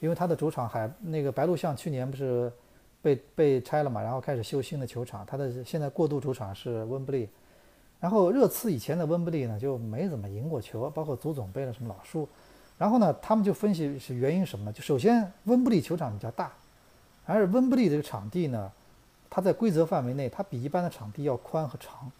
[0.00, 2.52] 因为他的主场还那个白鹿巷去年不是
[3.00, 7.28] 被被拆了嘛，然后开始修新的球场，他的现在过渡主场是温布利，
[8.02, 12.28] 然后热刺以前的温布利呢就没怎么赢过球，包括足总杯的什么老输。
[12.76, 14.72] 然后呢，他们就分析是原因什么呢？
[14.72, 16.52] 就首先温布利球场比较大，
[17.24, 18.72] 而温布利这个场地呢，
[19.30, 22.10] 它在规则范围内，它比一般的场地要宽和长，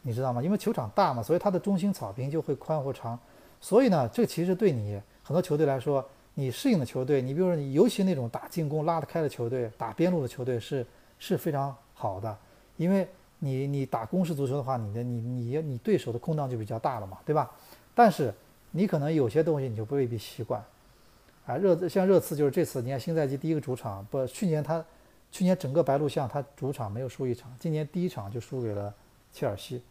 [0.00, 0.42] 你知道吗？
[0.42, 3.18] 因为球场大嘛，所以它的中心草坪就会宽或长。
[3.60, 10.86] 所以呢，这其实对你很多球队来说，你适应的球队，你比如说你尤其那种打进攻拉得开的球队，打边路的球队是
[11.18, 12.34] 是非常好的，
[12.78, 13.06] 因为
[13.40, 17.50] 你你打攻势足球的话，你的你你你对手的空档就比较大了嘛，对吧？
[17.94, 18.32] 但是
[18.72, 20.62] 你可能有些东西你就不未必习惯，
[21.46, 24.84] 啊，热像热刺就是这次，你看新赛季第一个主场，不，去年他
[25.30, 28.92] 去年整个白鹿巷他主场没有输一场，今年第一场就输给了
[29.32, 29.82] 切尔西。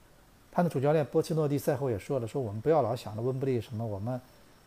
[0.51, 4.19] 他的主教练波切诺蒂赛后也说了，说我们不要老想着温布利什么，我们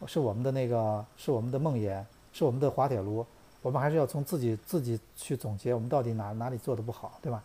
[0.06, 3.26] 是我们的那个是我们的梦魇，是我们的滑铁卢，
[3.60, 7.42] 我们还是要从自己自己去总结我们到底哪哪里做的不好，对吧？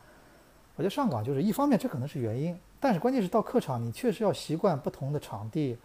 [0.75, 5.77] 我觉得上港就是一方面，这可能是原因，但是关键是到客场，你确实要习惯不同的场地。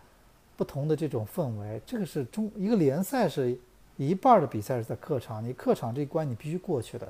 [0.56, 3.58] 不同的这种氛围，这个是中一个联赛是
[3.96, 7.08] 一半的比赛是在客场，你客场这一关你必须过去的。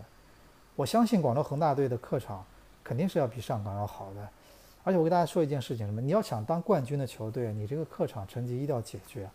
[0.77, 2.45] 我相信广州恒大队的客场
[2.85, 4.29] 肯定是要比上港要好的。
[4.85, 6.01] 而且我跟大家说一件事情，什么？
[6.01, 9.29] 你要想当冠军的球队，你这个客场成绩一定要解决。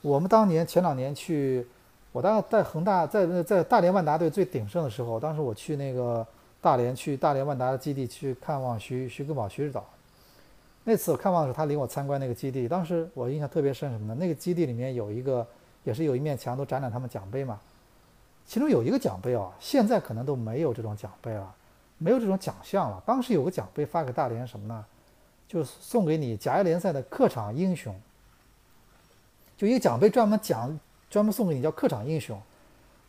[0.00, 1.66] 我们当年前两年去，
[2.12, 6.26] 我当时在恒大在在大连万达队最鼎盛的时候，当时我去那个
[6.60, 9.84] 大连去大连万达的基地去看望徐徐根宝徐指导。
[10.84, 12.66] 那次我看望的时候，他领我参观那个基地。
[12.66, 14.16] 当时我印象特别深，什么呢？
[14.18, 15.46] 那个基地里面有一个，
[15.84, 17.60] 也是有一面墙都展览他们奖杯嘛。
[18.46, 21.54] 其中有一个奖杯啊，现在可能都没有这种奖杯了，
[21.98, 23.02] 没有这种奖项了。
[23.06, 24.84] 当时有个奖杯发给大连什么呢？
[25.46, 27.94] 就送给你甲 A 联赛的客场英雄。
[29.56, 30.78] 就一个奖杯专门奖，
[31.10, 32.40] 专门送给你叫客场英雄。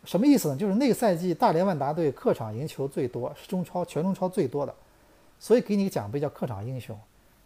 [0.04, 0.56] 什么意思呢？
[0.56, 4.74] 就是那个赛季大连万达队客场赢球最多，是中超全中超最多的，
[5.38, 6.98] 所以给你个奖杯叫客场英雄。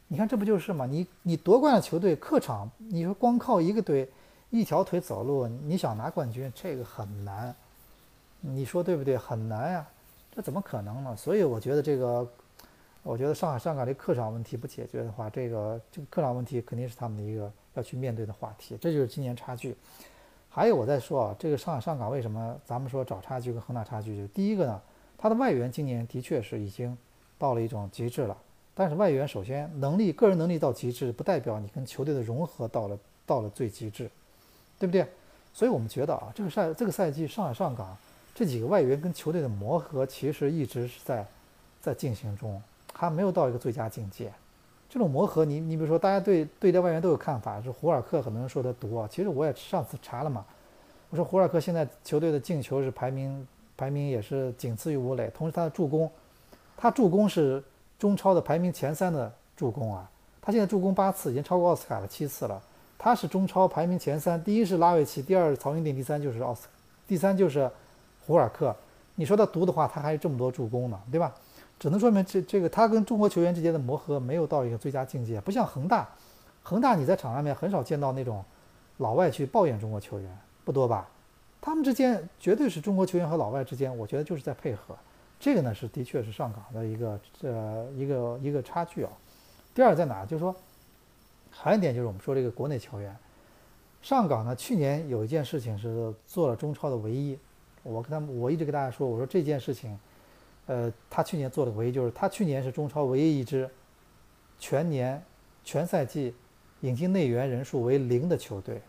[0.08, 0.86] 你看，这不就是吗？
[0.86, 4.08] 你你夺冠的球队客场，你说光靠一个队
[4.50, 7.54] 一条腿走路，你想拿冠军，这个很难。
[8.40, 9.18] 你说对不对？
[9.18, 9.86] 很难呀，
[10.34, 11.14] 这怎么可能呢？
[11.16, 12.26] 所以我觉得这个，
[13.02, 18.78] 我觉得上海上港这客场问题不解决的话，这个这个客场问题肯定是他们的一个要去面对的话题。
[18.80, 19.76] 这就是今年差距。
[20.56, 24.16] 还有我在说啊，这个上海上港为什么咱们说找差距跟恒大差距？
[24.16, 24.80] 就第一个呢，
[25.18, 26.96] 他的外援今年的确是已经
[27.36, 28.34] 到了一种极致了。
[28.74, 34.10] 但是外援首先能力，个人能力到极致，不代表你跟球队的融合到了到了最极致，
[34.78, 35.06] 对不对？
[35.52, 37.94] 所以我们觉得啊，这个赛这个赛季上海上港
[38.34, 41.26] 这几个外援跟球队的磨合，其实一直是在
[41.82, 42.62] 在进行中，
[42.94, 44.32] 还没有到一个最佳境界。
[44.96, 49.06] 这种磨合，你你比如说，大家对对这外援都有看法，是胡尔克，很多人说他毒啊。
[49.10, 50.42] 其实我也上次查了嘛，
[51.10, 56.10] 我说胡尔克现在球队的进球是排名排名也是仅次于吴磊，同时他的助攻，
[56.76, 57.62] 他助攻是。
[57.98, 60.06] 中超的排名前三的助攻啊，
[60.42, 62.62] 他现在助攻八次，已经超过奥斯卡的七次了。
[62.98, 66.68] 他是中超排名前三，第一是拉维奇，第二是曹云定，第三就是奥斯，
[67.08, 67.70] 第三就是
[68.26, 68.76] 胡尔克。
[69.14, 71.34] 你说他毒的话，他还有这么多助攻呢，对吧？
[71.78, 76.08] 只能说明这这个他跟中国球员之间的磨合没有到一个最佳境界，不像恒大，
[76.62, 78.44] 恒大你在场上面很少见到那种
[78.98, 81.08] 老外去抱怨中国球员，不多吧？
[81.60, 84.96] 他们之间绝对是中国球员和老外之间，我觉得就是在配合。
[85.38, 89.10] 这个呢是的确是上港的一个呃一个一个差距啊。
[89.74, 90.24] 第二在哪？
[90.24, 90.54] 就是说，
[91.50, 93.14] 还有一点就是我们说这个国内球员，
[94.00, 97.38] 上港呢去年有一件事情是做了中超的唯一。
[97.82, 99.98] 我跟他们我一直跟大家说，我说这件事情，
[100.66, 103.68] 呃，他去年做的唯一就是他去年是中超唯一一支
[104.58, 105.22] 全年
[105.64, 106.34] 全赛季
[106.80, 108.80] 引进内援人数为零的球队。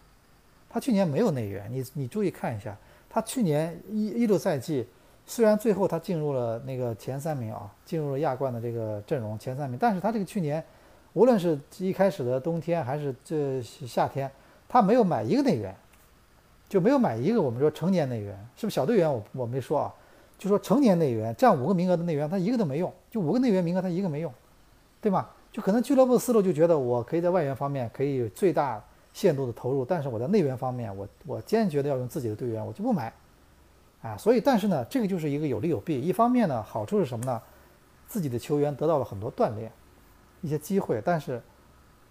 [0.70, 2.78] 他去年没有内援，你你注意看一下，
[3.10, 4.88] 他去年一一六赛季。
[5.30, 10.64] 虽然最后他进入了那个前三名啊，进入了亚冠的这个阵容前三名，但是他这个去年，
[11.12, 14.32] 无论是一开始的冬天还是这夏天，
[14.70, 15.76] 他没有买一个内援，
[16.70, 19.14] 就没有买一个我们说成年内援，是不是小队员？
[19.14, 19.94] 我我没说啊，
[20.38, 24.32] 就说成年内援占五个名额的内援，他一个都没用，就五个内援名额他一个没用，
[25.02, 25.28] 对吗？
[25.52, 33.12] 就可能俱乐部的思路就觉得我可以在外援方面可以最大限度的投入，但是我在内援方面，我我坚决的要用自己的队员，我就不买。
[34.04, 36.00] 啊，所以但是呢，这个就是一个有利有弊。
[36.00, 37.42] 一方面呢，好处是什么呢？
[38.08, 39.72] 自己的球员得到了很多锻炼，
[40.42, 41.02] 一些机会。
[41.04, 41.42] 但是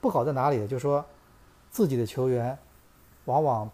[0.00, 0.66] 不好在哪里？
[0.66, 1.04] 就是说，
[1.70, 2.58] 自己的球员
[3.26, 3.70] 往往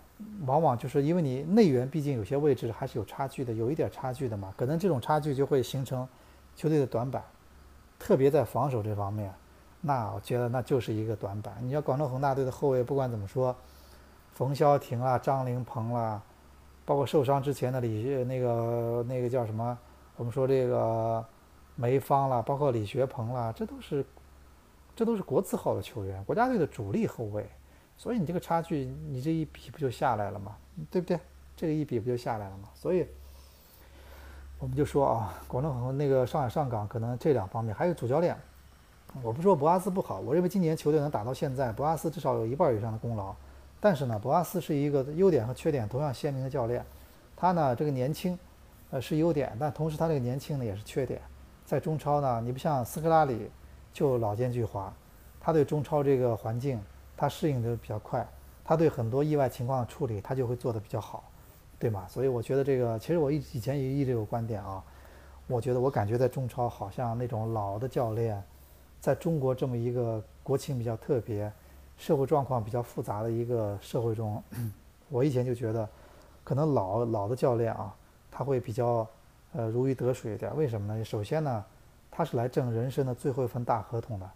[0.46, 4.52] 往往就是因为你内援毕竟有些位置还是有差距的，有一点差距的嘛。
[4.56, 6.06] 可能这种差距就会形成
[6.56, 7.22] 球队的短板，
[7.98, 9.32] 特别在防守这方面，
[9.80, 11.56] 那我觉得那就是一个短板。
[11.60, 13.54] 你要广州恒大队的后卫，不管怎么说，
[14.34, 16.22] 冯潇霆啦、张琳芃啦。
[16.84, 19.78] 包括受伤之前的李那个那个叫什么？
[20.16, 21.24] 我们说这个
[21.76, 24.04] 梅芳了，包括李学鹏了，这都是
[24.96, 27.48] 这都是国字号的球员，国家队的主力后卫，
[27.96, 30.56] 所以你这个差距，你这一比不就下来了吗？
[30.90, 31.18] 对不对？
[31.56, 32.68] 这个一比不就下来了吗？
[32.74, 33.06] 所以
[34.58, 38.36] 我们就说啊，广州恒那个上海上港可能这两方面还有主教练。
[39.22, 43.34] 我不说博阿斯不好，我认为今年球队能打到现在，博阿斯至少有一半以上的功劳。
[43.78, 46.84] 但是呢，博阿斯是一个优点和缺点同样鲜明的教练。
[47.36, 48.38] 他呢，这个年轻，
[48.90, 51.20] 呃，是优点，但同时他这个年轻呢也是缺点。
[51.66, 53.50] 在中超呢，你不像斯科拉里，
[53.92, 54.88] 就老奸巨猾，
[55.40, 56.80] 他对中超这个环境
[57.22, 58.26] 他适应的比较快，
[58.64, 61.22] 他对很多意外情况的处理他就会做得比较好，
[61.78, 62.04] 对吗？
[62.08, 64.82] 所以我觉得这个，其实我以以前也一直有观点啊，
[65.46, 68.42] 我觉得我感觉在中超好像那种老的教练。
[69.00, 71.52] 在中国这么一个国情比较特别、
[71.96, 74.42] 社会状况比较复杂的一个社会中，
[75.08, 75.88] 我以前就觉得，
[76.42, 77.94] 可能老老的教练啊，
[78.32, 79.06] 他会比较
[79.52, 80.56] 呃如鱼得水一点。
[80.56, 81.04] 为什么呢？
[81.04, 81.64] 首先呢，
[82.10, 84.28] 他是来挣人生的最后一份大合同的，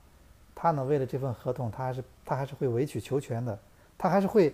[0.59, 3.57] 他呢为了这份合同，他还是他还是会委曲求全的，
[3.99, 4.53] 他还是会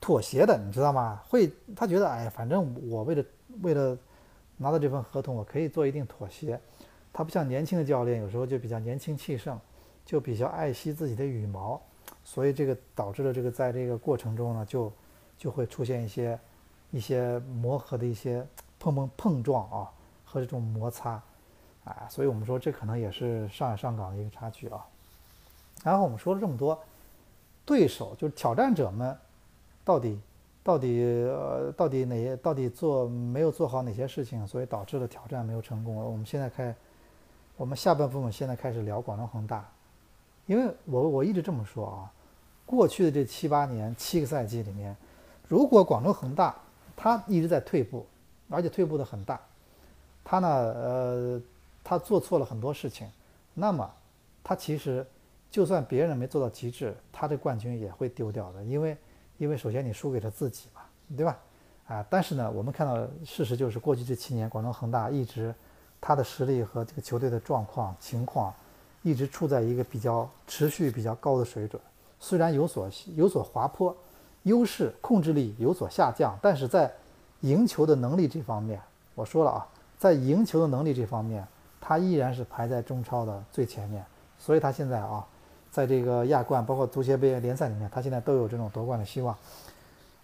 [0.00, 1.22] 妥协的，你知道吗？
[1.28, 3.24] 会他觉得哎，反正我为了
[3.62, 3.96] 为了
[4.56, 6.60] 拿到这份合同，我可以做一定妥协。
[7.12, 9.56] 他不像年轻的教练，有时候就比较年轻气盛，
[10.04, 11.80] 就比较爱惜自己的羽毛，
[12.24, 14.92] 所以这个导致了这个在这个过程中呢，就
[15.38, 16.38] 就会出现一些
[16.90, 18.44] 一些磨合的一些
[18.80, 19.88] 碰碰碰撞啊
[20.24, 21.22] 和这种摩擦，
[21.84, 24.84] 啊，所以我们说这可能也是上海上港的一个差距啊。
[25.84, 26.76] 然后我们说了这么多，
[27.64, 29.16] 对手就是挑战者们，
[29.84, 30.18] 到底
[30.64, 35.94] 到底呃到底哪些到底做没有做好哪些事情，所以导致了挑战没有成功。
[35.94, 36.74] 我们现在开。
[37.56, 39.64] 我们下半部分现在开始聊广州恒大，
[40.46, 42.10] 因为我我一直这么说啊，
[42.66, 44.96] 过去的这七八年七个赛季里面，
[45.46, 46.52] 如果广州恒大
[46.96, 48.04] 他一直在退步，
[48.48, 49.40] 而且退步的很大，
[50.24, 51.40] 他呢呃
[51.84, 53.08] 他做错了很多事情，
[53.54, 53.88] 那么
[54.42, 55.06] 他其实
[55.54, 58.96] 就算别人没做到极致，他的冠军也会丢掉的，因为
[59.38, 60.80] 因为首先你输给了自己嘛，
[61.16, 61.38] 对吧？
[61.86, 65.54] 啊，但是呢，我们看到事实就是过去这七年广州恒大一直。
[66.00, 68.52] 他的实力和这个球队的状况情况，
[69.02, 71.80] 一直处在一个比较持续比较高的水准，
[72.18, 73.96] 虽然有所有所滑坡，
[74.42, 76.92] 优势控制力有所下降，但是在
[77.42, 78.80] 赢球的能力这方面，
[79.14, 81.46] 我说了啊，在赢球的能力这方面，
[81.80, 84.04] 他依然是排在中超的最前面。
[84.36, 85.24] 所以他现在啊，
[85.74, 89.36] 在这个亚冠包括足协杯联赛里面，他现在都有这种夺冠的希望。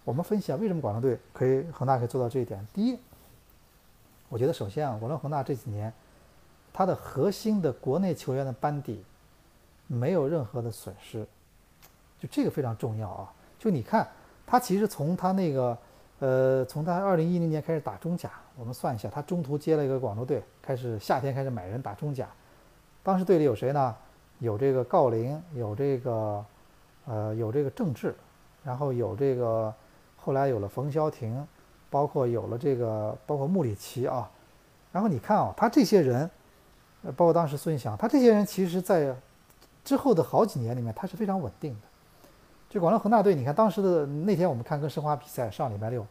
[0.05, 2.65] 我们分析啊，为什么广州队可以恒大可以做到这一点？
[2.73, 2.97] 第一。
[4.29, 5.91] 我觉得首先啊，广州恒大这几年，
[6.71, 9.03] 他的核心的国内球员的班底
[9.87, 11.27] 没有任何的损失，
[12.17, 13.33] 就这个非常重要啊。
[13.59, 14.07] 就你看，
[14.47, 15.77] 他其实从他那个，
[16.19, 22.25] 呃，从他二零一零年开始打中甲，我们算一下，他中途接了一个广州队，开始夏天开始买人打中甲。
[23.03, 23.93] 当时队里有谁呢？
[24.41, 26.45] 有这个郜林，有这个，
[27.05, 28.13] 呃，有这个郑智，
[28.61, 29.73] 然后有这个，
[30.17, 31.47] 后来有了冯潇霆。
[31.91, 34.31] 包括有了这个，包括穆里奇啊，
[34.93, 36.31] 然后你看啊，他这些人，
[37.17, 39.13] 包括当时孙祥，他这些人其实，在
[39.83, 41.79] 之后的好几年里面，他是非常稳定的。
[42.69, 46.07] 就广州恒大队，你看当时的那天我们看跟申花比赛，上礼拜六，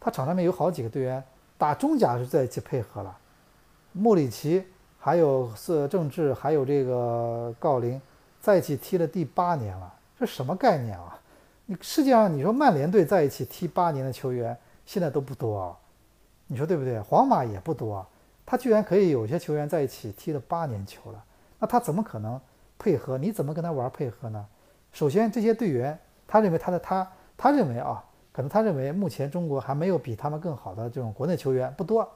[0.00, 1.22] 他场上面有好几个队员
[1.58, 3.14] 打中甲是在一起配合了，
[3.92, 4.64] 穆里奇，
[4.98, 8.00] 还有是郑智，还有这个郜林，
[8.40, 11.18] 在一起踢了第八年了，这什么概念啊？
[11.66, 14.56] 你世界上你说曼联队在一起踢八年的球员？
[14.84, 15.76] 现在都不多，
[16.46, 16.98] 你说对不对？
[17.00, 18.04] 皇马也不多，
[18.46, 21.22] 他居然可以有些球员在一起踢了八年球了，
[21.58, 22.40] 那他怎么可能
[22.78, 23.18] 配合？
[23.18, 24.46] 你怎么跟他玩配合呢？
[24.90, 27.06] 首先，这些队员，他认为他的他
[27.36, 32.08] 他认为啊，可能他认为目前中国还没有比他们更好的这种国内球员不多，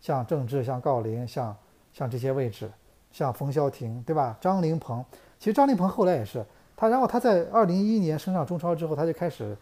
[0.00, 1.56] 像郑智、像郜林、像
[1.92, 2.70] 像这些位置，
[3.10, 4.36] 像冯潇霆，对吧？
[4.40, 5.04] 张琳芃，
[5.38, 6.44] 其实张琳芃后来也是
[6.76, 9.56] 他，然后他在二零一一年升上中超之后，他就开始。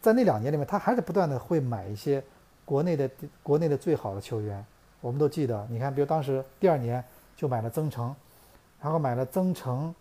[0.00, 2.22] 在那两年里面，他还是不断的会买一些
[2.66, 3.08] 国内的
[3.42, 4.62] 国内的最好的球员。
[5.00, 7.02] 我们都记得，你看，比如当时第二年
[7.34, 8.14] 就买了曾诚，
[8.82, 9.94] 然后买了曾诚，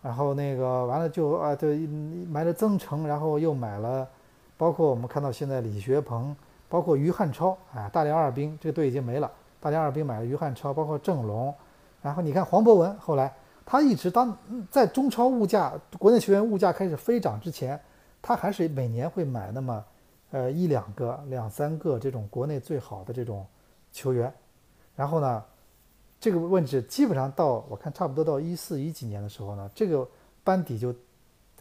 [0.00, 4.08] 然后那个完了就啊，对，买了曾诚，然后又买了，
[4.56, 6.34] 包括我们看到现在李学鹏，
[6.70, 9.30] 包括于汉超，哎，大连二兵这个队已经没了，
[9.62, 11.54] 大连二兵买了于汉超，包括郑龙，
[12.02, 13.32] 然后你看黄博文，后来
[13.64, 14.36] 他一直当
[14.70, 17.80] 在中超物价国内球员物价开始飞涨之前。
[18.24, 19.84] 他还是每年会买那么，
[20.30, 23.44] 呃一两个、两三个这种国内最好的这种
[23.90, 24.32] 球员，
[24.94, 25.42] 然后呢，
[26.20, 30.06] 这个位置基本上到我看差不多到一四一几年的时候呢，这个
[30.44, 30.94] 班底就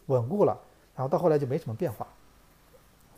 [0.05, 0.55] 稳固了，
[0.95, 2.05] 然后到后来就没什么变化。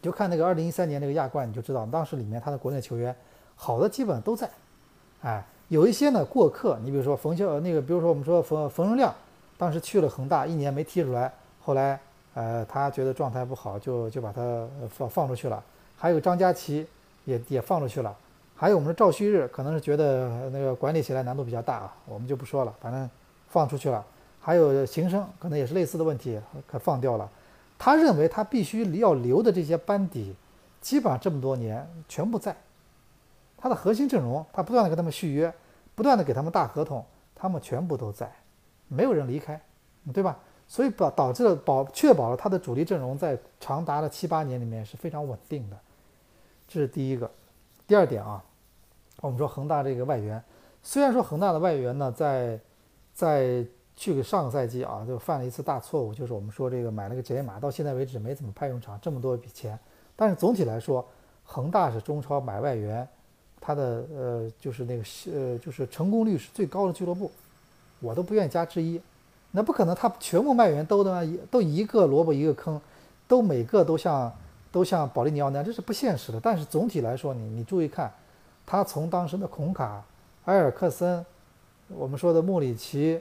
[0.01, 3.13] 就看那个二零一三年那个亚冠，你就知道当时里面他的国内球员
[3.55, 4.49] 好的基本都在，
[5.23, 9.13] 哎，有一些呢过客，你比如说冯潇那个，比如说我们说冯冯仁亮。
[9.55, 11.97] 当时去了恒大，一年没踢出来，后来
[12.33, 15.63] 呃他觉得状态不好，就就把他放放出去了。
[15.95, 16.85] 还有张佳琪
[17.23, 18.13] 也也放出去了。
[18.55, 23.09] 还有我们的赵旭日，可能是觉得那个管理起来难度比较大啊，我们就不说了，反正
[23.47, 24.03] 放出去了。
[24.41, 27.29] 还有邢生，可能也是类似的问题，可放掉了。
[27.77, 30.35] 他认为他必须要留的这些班底，
[30.81, 32.53] 基本上这么多年全部在。
[33.63, 35.53] 他的核心阵容，他不断的跟他们续约，
[35.95, 37.01] 不断的给他们大合同，
[37.33, 38.29] 他们全部都在，
[38.89, 39.57] 没有人离开，
[40.13, 40.37] 对吧？
[40.67, 45.79] 所以导导致了保确保了他的主力阵容在长达的七八年里面是非常稳定的。
[46.67, 47.31] 这是第一个。
[47.87, 48.43] 第二点啊。
[49.21, 50.43] 我们说恒大这个外援，
[50.81, 52.59] 虽然说恒大的外援呢，在
[53.13, 59.79] 在去上个赛季啊，就犯了一次大错误，就是我们说这个买了个杰马，到现在为止没怎么派用场，这么多笔钱。
[60.17, 61.07] 但是总体来说，
[61.45, 63.07] 恒大是中超买外援，
[63.65, 67.31] 他的呃就是那个是呃就是成功率是最高的俱乐部，
[68.01, 68.99] 我都不愿意加之一。
[69.51, 72.81] 那不可能，他全部外援都他妈都一个萝卜一个坑，
[73.27, 74.29] 都每个都像
[74.71, 76.39] 都像保利尼奥那样，这是不现实的。
[76.41, 78.11] 但是总体来说，你你注意看。
[78.65, 80.01] 他从当时的孔卡、
[80.45, 81.25] 埃尔克森，
[81.89, 83.19] 我们说的穆里奇，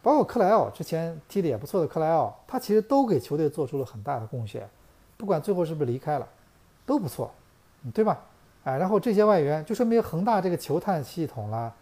[0.00, 4.68] 包括克莱奥之前踢的也不错的克莱奥，他其实都给球队做出了很大的贡献，
[5.16, 6.28] 不管最后是不是离开了，
[6.86, 7.30] 都不错，
[7.92, 8.16] 对吧？
[8.66, 11.72] 哎，然后这些外援就说明恒大这个球探系统啦，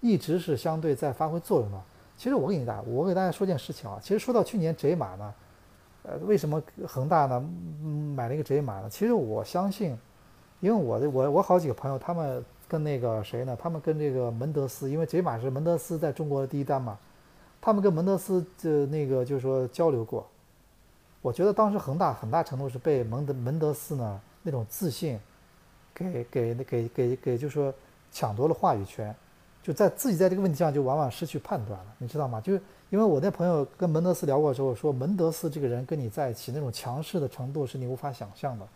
[0.00, 1.78] 一直是相对在发挥作用的。
[2.16, 5.34] 其实我给你大，我给大家说件事情啊，其实说到去年贼马呢，
[6.04, 7.44] 呃，为什么恒大呢
[7.82, 8.88] 嗯买了一个贼马呢？
[8.88, 9.96] 其实我相信。
[10.62, 13.56] 因为我的我我好几个朋友，他们跟那个谁呢？
[13.58, 16.98] 他们跟这个门德斯，因为杰马是门德斯在中国的第一单嘛，
[17.62, 20.28] 他们跟门德斯就那个就是说交流过。
[21.22, 25.18] 我觉得当时恒大很大程度是被蒙德门德斯呢那种自信，
[26.12, 27.72] 给给给给给就是说
[28.10, 29.14] 抢夺了话语权，
[29.62, 32.40] 就在自己在这个问题上就往往失去判断了，你知道吗？
[32.40, 38.66] 就是因为我那朋友跟门德斯聊过之后说，门德斯这个人跟你在一起那种强势的程度是你无法想象的。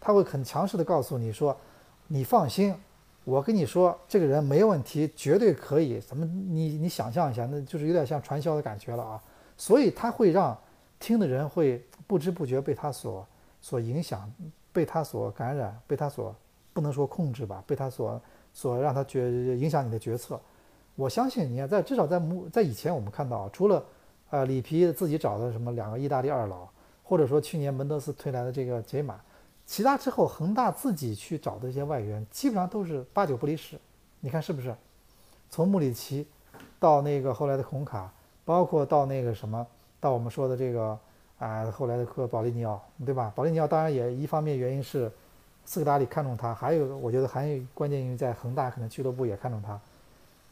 [0.00, 1.56] 他会很强势的告诉你说
[2.06, 2.74] ：“你放心，
[3.24, 5.98] 我跟你说，这个人没问题，绝对可以。
[5.98, 9.22] 怎么你你想象一下，那就是有点像传销的感觉了啊！
[9.56, 10.56] 所以他会让
[11.00, 13.26] 听的人会不知不觉被他所
[13.60, 14.30] 所影响，
[14.72, 16.34] 被他所感染，被他所
[16.76, 18.20] 不能说控制吧，被他所
[18.52, 20.38] 所让他决影响你的决策。
[20.94, 23.82] 我相信你看，在至少在目在以前我们看到，除了
[24.28, 26.68] 呃里皮自己找的什么两个意大利二老，
[27.02, 29.18] 或者说去年门德斯推来的这个杰马。”
[29.64, 33.80] 其他之后，恒大自己去找的一些外援，基本上都是八九不离十。
[34.20, 34.76] 你看是不是？
[35.48, 36.26] 从穆里奇
[36.78, 38.12] 到那个后来的孔卡，
[38.44, 39.66] 包括到那个什么，
[39.98, 40.98] 到我们说的这个
[41.38, 43.32] 啊，后来的科保利尼奥，对吧？
[43.34, 45.10] 保利尼奥当然也一方面原因是
[45.66, 49.78] 斯科达里看中他，还有我觉得还有关键因为在恒大可能俱乐部也看中他。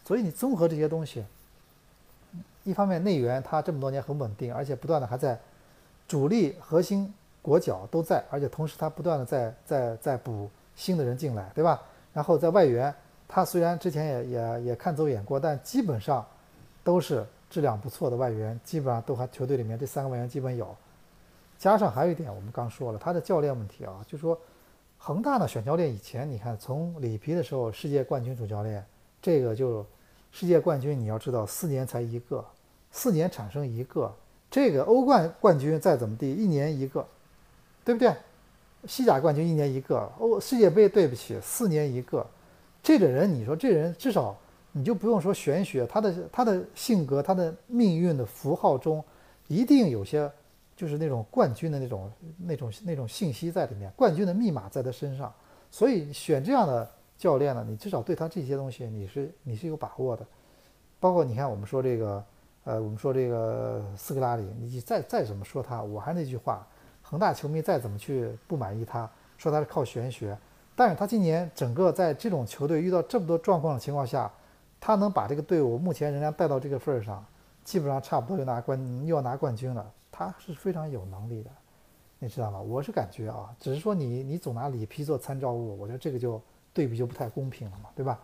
[0.05, 1.25] 所以你综合这些东西，
[2.65, 5.41] 一方面内援他这么多年很稳定，而且不断的还在
[6.07, 7.15] 主力核心。
[7.45, 11.83] 国脚都在，而且同时他不断的在在在补新的人进来，对吧？
[12.15, 12.95] 然后在外援，
[13.29, 16.25] 他虽然之前也也也看走眼过，但基本上
[16.83, 20.75] 都是质量不错的外援，基本上都还球队里面这三个外援基本有。
[21.59, 24.41] 加上还有一点，我们刚说了他的教练问题啊，就说
[25.07, 28.83] 恒大呢选教练以前，你看从里皮的时候世界冠军主教练，
[29.21, 29.85] 这个就
[30.33, 32.43] 世界冠军你要知道四年才一个，
[32.91, 34.11] 四年产生一个，
[34.51, 37.07] 这个欧冠冠军再怎么地一年一个。
[37.85, 38.15] 对不对？
[38.87, 42.27] 西甲冠军一年一个，欧世界杯对不起，四年一个。
[42.83, 44.35] 这个人，你说这人至少
[44.73, 49.05] 你就不用说玄学，他的他的性格，他的命运的符号中，
[49.49, 50.33] 一定有些
[50.77, 55.33] 就是那种冠军的那种那种那种信息在里面，冠军的密码在他身上。
[55.71, 60.27] 所以选这样的教练呢，你至少对他这些东西你是你是有把握的。
[61.01, 62.25] 包括你看我们说这个，
[62.65, 66.67] 呃，我们说这个斯科拉里，你再再怎么说他，我还是那句话。
[67.07, 70.37] 恒大球迷再怎么去不满意他，说他是靠玄学，
[70.75, 74.33] 但是他今年整个在这种球队遇到这么多状况的情况下，
[74.81, 77.23] 他能把这个队伍目前仍然带到这个份儿上，
[77.63, 81.51] 基本上差不多就拿冠又要拿冠军了，他是非常有能力的，
[82.21, 82.61] 你知道吗？
[82.61, 86.41] 我是感觉啊，只是说你你总拿里皮做参照物，我觉得这个就
[86.73, 88.21] 对比就不太公平了嘛，对吧？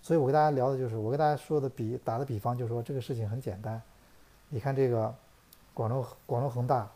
[0.00, 3.80] 所以我跟大家聊的就是，我跟大家说的比打的比方就是说这个事情很简单，
[4.48, 5.14] 你看这个
[5.74, 6.90] 广州广州恒大。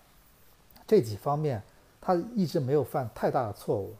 [0.87, 1.63] 这几方面，
[2.01, 3.95] 他一直没有犯太大的错误，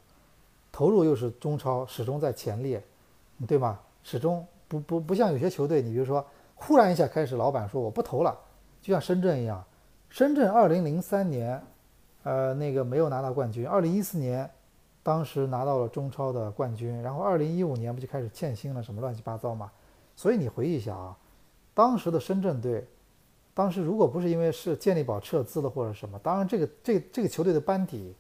[0.73, 2.83] 投入又是中超，始终在前列，
[3.47, 3.79] 对吗？
[4.03, 6.25] 始终不不不像有些球队，你比如说，
[6.55, 8.35] 忽然一下开始，老板说我不投了，
[8.81, 9.63] 就像深圳一样，
[10.11, 11.63] 深圳二零零三年，
[12.23, 14.49] 呃，那个没有拿到冠军，二零一四年，
[15.03, 19.71] 当时拿到了中超的冠军，然后二零一五年不就开始欠薪了，什么乱七八糟嘛？
[20.17, 21.17] 所以你回忆一下啊，
[21.75, 22.87] 当时的深圳队。
[23.55, 28.15] 当时如果不是因为是健力宝撤资了或者什么，当然这个这这个球队的班底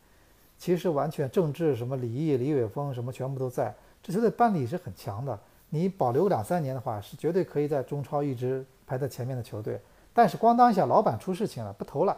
[0.58, 3.72] 其实完全政治什么李毅、李玮峰什么全部都在，
[4.02, 5.38] 这球队班底是很强的。
[5.70, 9.80] 你保留两三年的话，是绝对可以在中超一直排在前面的球队。
[10.18, 12.16] 但是咣当一下，老板出事情了，不投了，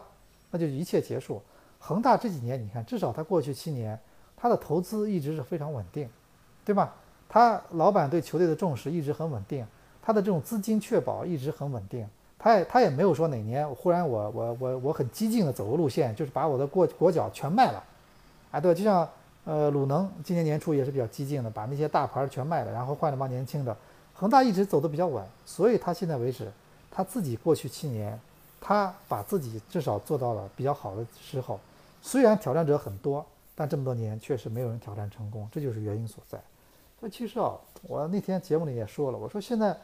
[0.49, 1.39] 那就一切结束。
[1.77, 3.95] 恒大这几年，你看，至少他过去七年，
[4.35, 6.09] 他的投资一直是非常稳定，
[6.65, 6.95] 对吧？
[7.29, 9.63] 他老板对球队的重视一直很稳定，
[10.01, 12.03] 他的这种资金确保一直很稳定。
[12.39, 17.83] 他也他也没有说哪年忽然我我我我很激进的走个路线，就是把我的国国脚全卖了，
[18.49, 19.07] 啊，对，就像。
[19.43, 23.75] 呃，鲁能今年年初也是比较激进的，把那些大牌全卖了，然后换了帮年轻的。
[24.13, 26.51] 恒大一直走的比较稳，所以他现在为止，
[26.91, 28.19] 他自己过去七年，
[28.59, 31.59] 他把自己至少做到了比较好的时候。
[32.01, 33.25] 虽然挑战者很多，
[33.55, 36.39] 但这么多年确实没有人挑战成功，这就是原因所在。
[36.99, 39.75] 所以其实啊，我那天节目里也说了，我说现在。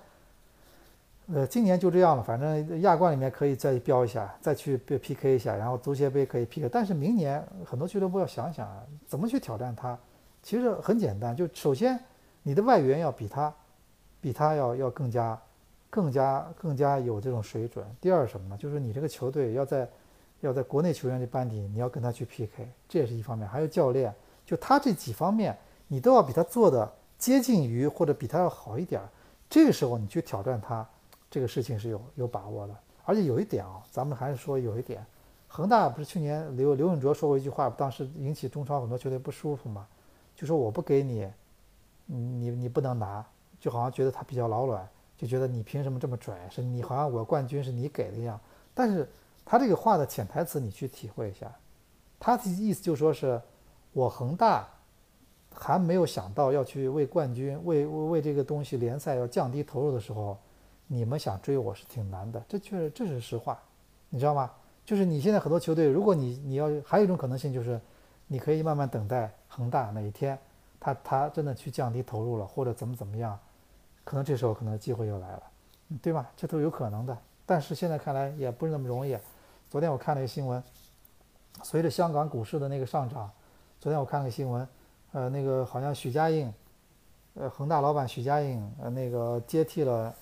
[1.34, 6.70] 呃，今年就这样了，反正亚冠里面可以再标一下，再去 P K 一下，然后足协杯可以 P K。
[6.70, 10.00] 但是明年很多俱乐部要想想啊，怎么去挑战他。
[10.42, 12.00] 其实很简单，就首先
[12.44, 13.54] 你的外援要比他，
[14.22, 15.38] 比他要要更加、
[15.90, 17.86] 更加、更加有这种水准。
[18.00, 18.58] 第二什么呢？
[18.58, 19.90] 就是你这个球队要在
[20.42, 23.48] 要在国内球员的班底，你要跟他去 P K，这也是一方面。
[23.48, 24.14] 还有教练，
[24.46, 25.58] 就他这几方面，
[25.88, 29.02] 你都要比他做的接近于或者比他要好一点。
[29.50, 30.88] 这个时候你去挑战他。
[31.30, 35.06] 这个事情是有有把握的，而且有一点啊，咱们还是说有一点，
[35.50, 39.86] 恒大不是去年刘刘永哲说过一句话，当时引起中超很多球队不舒服嘛，
[40.38, 41.30] 就说我不给你，
[42.06, 43.26] 你你不能拿，
[43.60, 48.40] 就好像觉得他比较老卵，就觉得你凭什么这么拽，是你好像我冠军是你给的一样。
[48.74, 49.10] 但是
[49.44, 51.52] 他这个话的潜台词你去体会一下，
[52.20, 53.42] 他的意思就说是
[53.92, 54.68] 我恒大
[55.54, 60.38] 还没有想到要去为冠军为为为这个东西联赛要降低投入的时候。
[60.90, 63.60] 你们想追我是挺难的，这确实这是实话，
[64.08, 64.50] 你知道吗？
[64.86, 67.78] 就是你现在很多球队，如果你你要还有一种可能性，就是
[68.26, 70.40] 你可以慢慢等待恒大哪一天
[70.80, 73.38] 他他真的去降低投入了，或者怎么怎么样，
[74.08, 75.44] 可能这时候可能机会又来了，
[76.02, 76.32] 对吧？
[76.38, 77.18] 这都有可能的。
[77.46, 79.18] 但是现在看来也不是那么容易。
[79.70, 80.64] 昨天我看了一个新闻，
[81.62, 83.30] 随着香港股市的那个上涨，
[83.82, 84.66] 昨天我看了个新闻，
[85.12, 86.50] 呃，那个好像许家印，
[87.34, 90.16] 呃，恒大老板许家印，呃，那个接替了。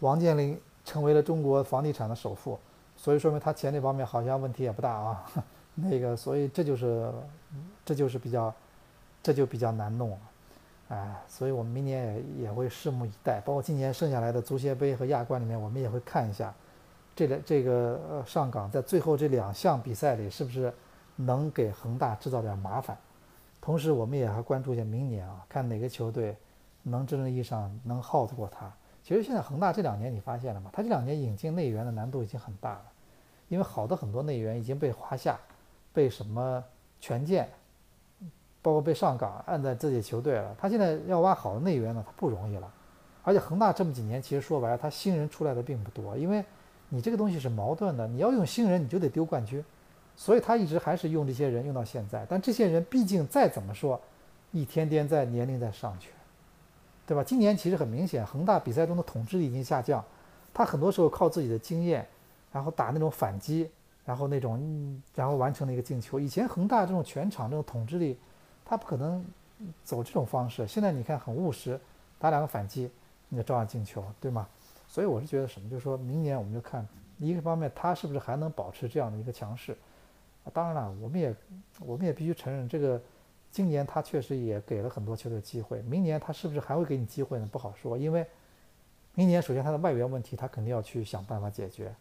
[0.00, 2.58] 王健林成为了中国房地产的首富，
[2.96, 5.30] 所以说明他钱这方面好像问题也不大啊。
[5.76, 7.12] 那个，所以这就是，
[7.84, 8.54] 这就是比较，
[9.22, 10.18] 这就比较难弄了，
[10.88, 13.40] 哎，所以我们明年也也会拭目以待。
[13.40, 16.54] 包括今年剩下来的足协杯和亚冠里面，我们也会看一下，
[17.16, 20.72] 这个这个呃上港在最后这两项比赛里是不是
[21.16, 22.96] 能给恒大制造点麻烦。
[23.60, 26.36] 同时，我们也还关注一下明年啊，看哪个球队
[26.82, 28.70] 能真正意义上能耗得过他。
[29.02, 30.70] 其实现在恒大这两年你发现了吗？
[30.72, 32.84] 他这两年引进内援的难度已经很大了，
[33.48, 35.38] 因为好的很多内援已经被华夏、
[35.94, 36.62] 被什么
[37.00, 37.48] 权健，
[38.64, 40.56] 包括被上港按在自己球队了。
[40.58, 42.72] 他现在要挖好的内援呢，他不容易了。
[43.22, 46.42] 而且恒大这么几年其实说白了，他新人出来的并不多，因为
[46.88, 49.62] 你这个东西是矛盾的，你要用新人你就得丢冠军，
[50.16, 52.24] 所以他一直还是用这些人用到现在。
[52.26, 54.00] 但这些人毕竟再怎么说，
[54.52, 56.10] 一天天在年龄在上去。
[57.06, 57.22] 对吧？
[57.22, 60.02] 今年其实很明显，恒大比赛中的统治力已经下降，
[60.54, 62.08] 他很多时候靠自己的经验，
[62.50, 63.70] 然后打那种反击，
[64.06, 66.18] 然后那种，然后完成了一个进球。
[66.18, 68.18] 以前恒大这种全场这种统治力，
[68.64, 69.24] 他不可能
[69.84, 70.66] 走这种方式。
[70.66, 71.78] 现在你看很务实，
[72.18, 72.90] 打两个反击，
[73.28, 74.48] 你就照样进球，对吗？
[74.88, 76.86] 所以我是觉得什么，就是说明年我们就看
[77.18, 79.72] 一个方面，他是不是还能保持这样的一个强势。
[80.44, 81.34] 啊，当然了，我们也
[81.80, 83.00] 我们也必须承认这个。
[83.50, 87.48] 今年他确实也给了很多球队机会，明年他是不是还会给你机会呢？
[87.52, 88.26] 不好说，因为
[89.14, 91.94] 明年首先他的外援问题他肯定要去想办法解决，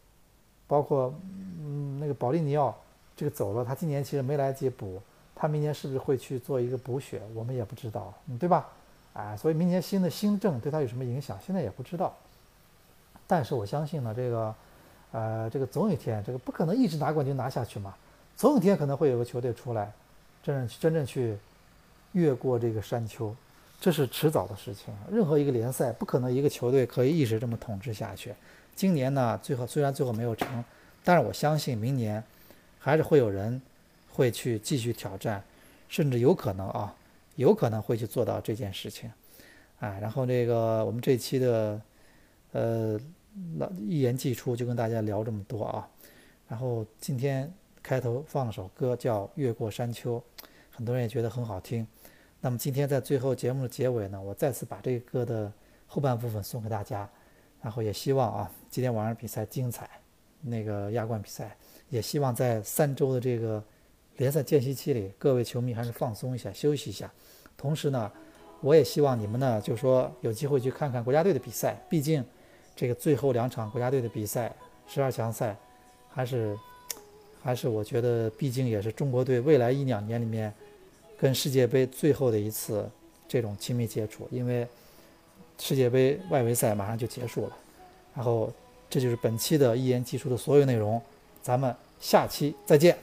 [0.66, 1.14] 包括
[1.60, 2.76] 嗯那个保利尼奥
[3.16, 5.00] 这个走了，他今年其实没来得及补，
[5.44, 8.66] 他明年是不是会去做一个补血，我们也不知道，对吧？
[9.12, 12.16] 哎，所以明年新的新政对他有什么影响，现在也不知道。
[13.28, 14.56] 但是我相信呢，这个
[15.12, 17.94] 呃这个总有一天，这个不可能一直拿冠军拿下去嘛，
[18.38, 19.92] 总有一天可能会有个球队出来。
[20.42, 21.38] 真正真正去
[22.14, 23.36] 越过这个山丘，
[23.82, 24.94] 这是迟早的事情。
[25.12, 28.34] 任何一个联赛不可能一个球队可以一直这么统治下去。
[28.78, 30.64] 今年呢，最后虽然最后没有成，
[31.04, 32.24] 但是我相信明年
[32.80, 33.62] 还是会有人
[34.14, 35.44] 会去继续挑战，
[35.90, 36.96] 甚至有可能啊，
[37.36, 39.12] 有可能会去做到这件事情。
[39.80, 41.82] 啊，然后这个我们这期的
[42.52, 43.00] 呃
[43.88, 45.90] 一言既出，就跟大家聊这么多啊。
[46.48, 47.52] 然后今天。
[47.84, 50.18] 开头放了首歌，叫《越过山丘》，
[50.72, 51.86] 很多人也觉得很好听。
[52.40, 55.52] 那么今天在最后节目的结尾呢，我再次把这个歌的
[55.86, 57.10] 后半部分送给大家，
[57.62, 59.90] 然后也希望啊，今天晚上比赛精彩。
[60.40, 61.58] 那个亚冠比赛。
[61.90, 63.62] 也希望在三周的这个
[64.18, 67.12] 联赛间隙期里，各位球迷还是放松一下，休息一下。
[67.58, 68.12] 同时呢，
[68.62, 71.76] 我也希望你们呢，就说有机会去看看国家队的比赛。
[71.90, 72.24] 毕竟，
[72.76, 74.54] 这个最后两场国家队的比赛，
[74.88, 75.56] 十二强赛，
[76.10, 76.58] 还是
[77.42, 80.54] 还是我觉得，毕竟也是中国队未来一两年里面
[81.18, 82.88] 跟世界杯最后的一次
[83.28, 84.28] 这种亲密接触。
[84.32, 84.68] 因为
[85.58, 87.58] 世界杯外围赛马上就结束了。
[88.16, 88.54] 然后，
[88.90, 91.02] 这就是本期的一言既出的所有内容。
[91.42, 92.96] 咱们下期再见。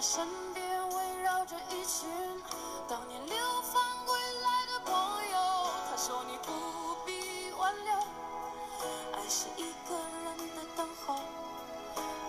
[0.00, 2.08] 身边围绕着一群
[2.86, 4.94] 当年流放归来的朋
[5.32, 7.94] 友他说你不必挽留
[9.12, 11.16] 爱是一个人的等候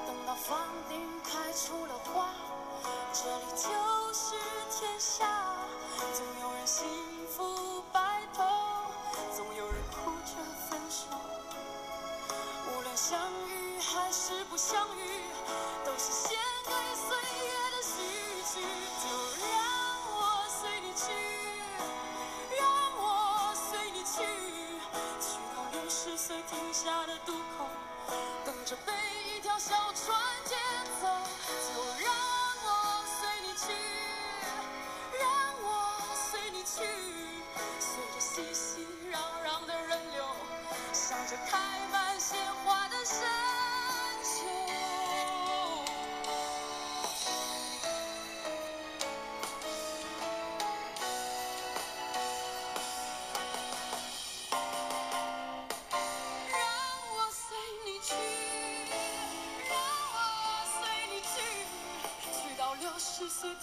[0.07, 0.57] 等到房
[0.89, 2.33] 顶开出了花
[3.13, 4.33] 这里就是
[4.71, 5.27] 天下
[6.11, 6.87] 总有人幸
[7.29, 8.43] 福白头
[9.37, 10.33] 总有人哭着
[10.67, 11.05] 分手
[12.73, 15.28] 无论相遇还是不相遇。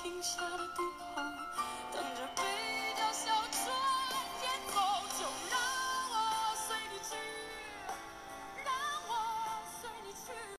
[0.07, 1.06] 停下的地方。